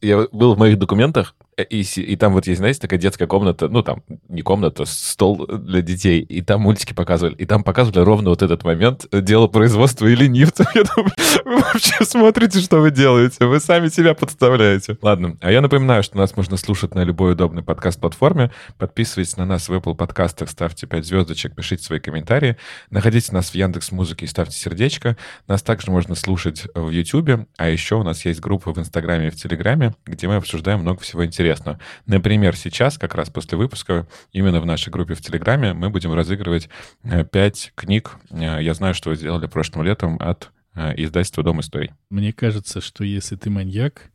[0.01, 3.83] Я был в моих документах, и, и там вот есть, знаете, такая детская комната, ну
[3.83, 8.41] там не комната, стол для детей, и там мультики показывали, и там показывали ровно вот
[8.41, 10.65] этот момент э, дело производства и ленивцев.
[10.75, 11.11] Я думаю,
[11.45, 14.97] вы вообще смотрите, что вы делаете, вы сами себя подставляете.
[15.01, 18.51] Ладно, а я напоминаю, что нас можно слушать на любой удобной подкаст-платформе.
[18.77, 22.57] Подписывайтесь на нас в Apple подкастах, ставьте 5 звездочек, пишите свои комментарии.
[22.89, 25.17] Находите нас в Яндекс Музыке и ставьте сердечко.
[25.47, 29.29] Нас также можно слушать в YouTube, а еще у нас есть группа в Инстаграме и
[29.29, 31.79] в Телеграме, где мы обсуждаем много всего интересного интересно.
[32.05, 36.69] Например, сейчас, как раз после выпуска, именно в нашей группе в Телеграме мы будем разыгрывать
[37.03, 38.15] э, пять книг.
[38.31, 41.91] Э, я знаю, что вы сделали прошлым летом от э, издательства «Дом историй».
[42.09, 44.09] Мне кажется, что если ты маньяк,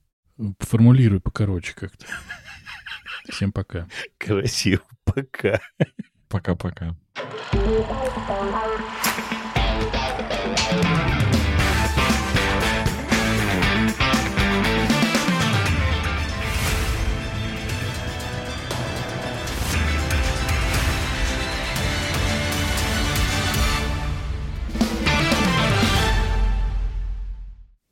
[0.60, 2.06] формулируй покороче как-то.
[3.28, 3.86] Всем пока.
[4.16, 4.82] Красиво.
[5.04, 5.60] Пока.
[6.28, 6.96] Пока-пока.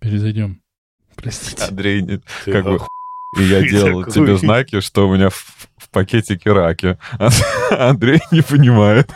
[0.07, 0.63] Перезайдем.
[1.17, 1.65] Простите.
[1.65, 2.79] Андрей, не, как бы
[3.37, 6.97] и я делал тебе знаки, что у меня в, в пакетике раки.
[7.71, 9.11] Андрей не понимает.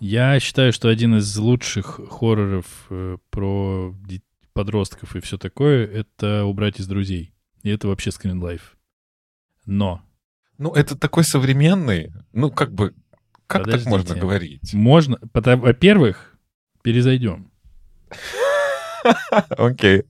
[0.00, 3.94] Я считаю, что один из лучших хорроров э, про
[4.52, 7.32] подростков и все такое— это «Убрать из друзей».
[7.62, 8.76] И это вообще скринлайф.
[9.64, 10.02] Но
[10.58, 12.94] Ну, это такой современный, ну, как бы,
[13.46, 13.88] как так Подождите.
[13.88, 14.74] можно говорить?
[14.74, 16.36] Можно, во-первых,
[16.82, 17.51] перезайдем.
[19.58, 20.04] Окей.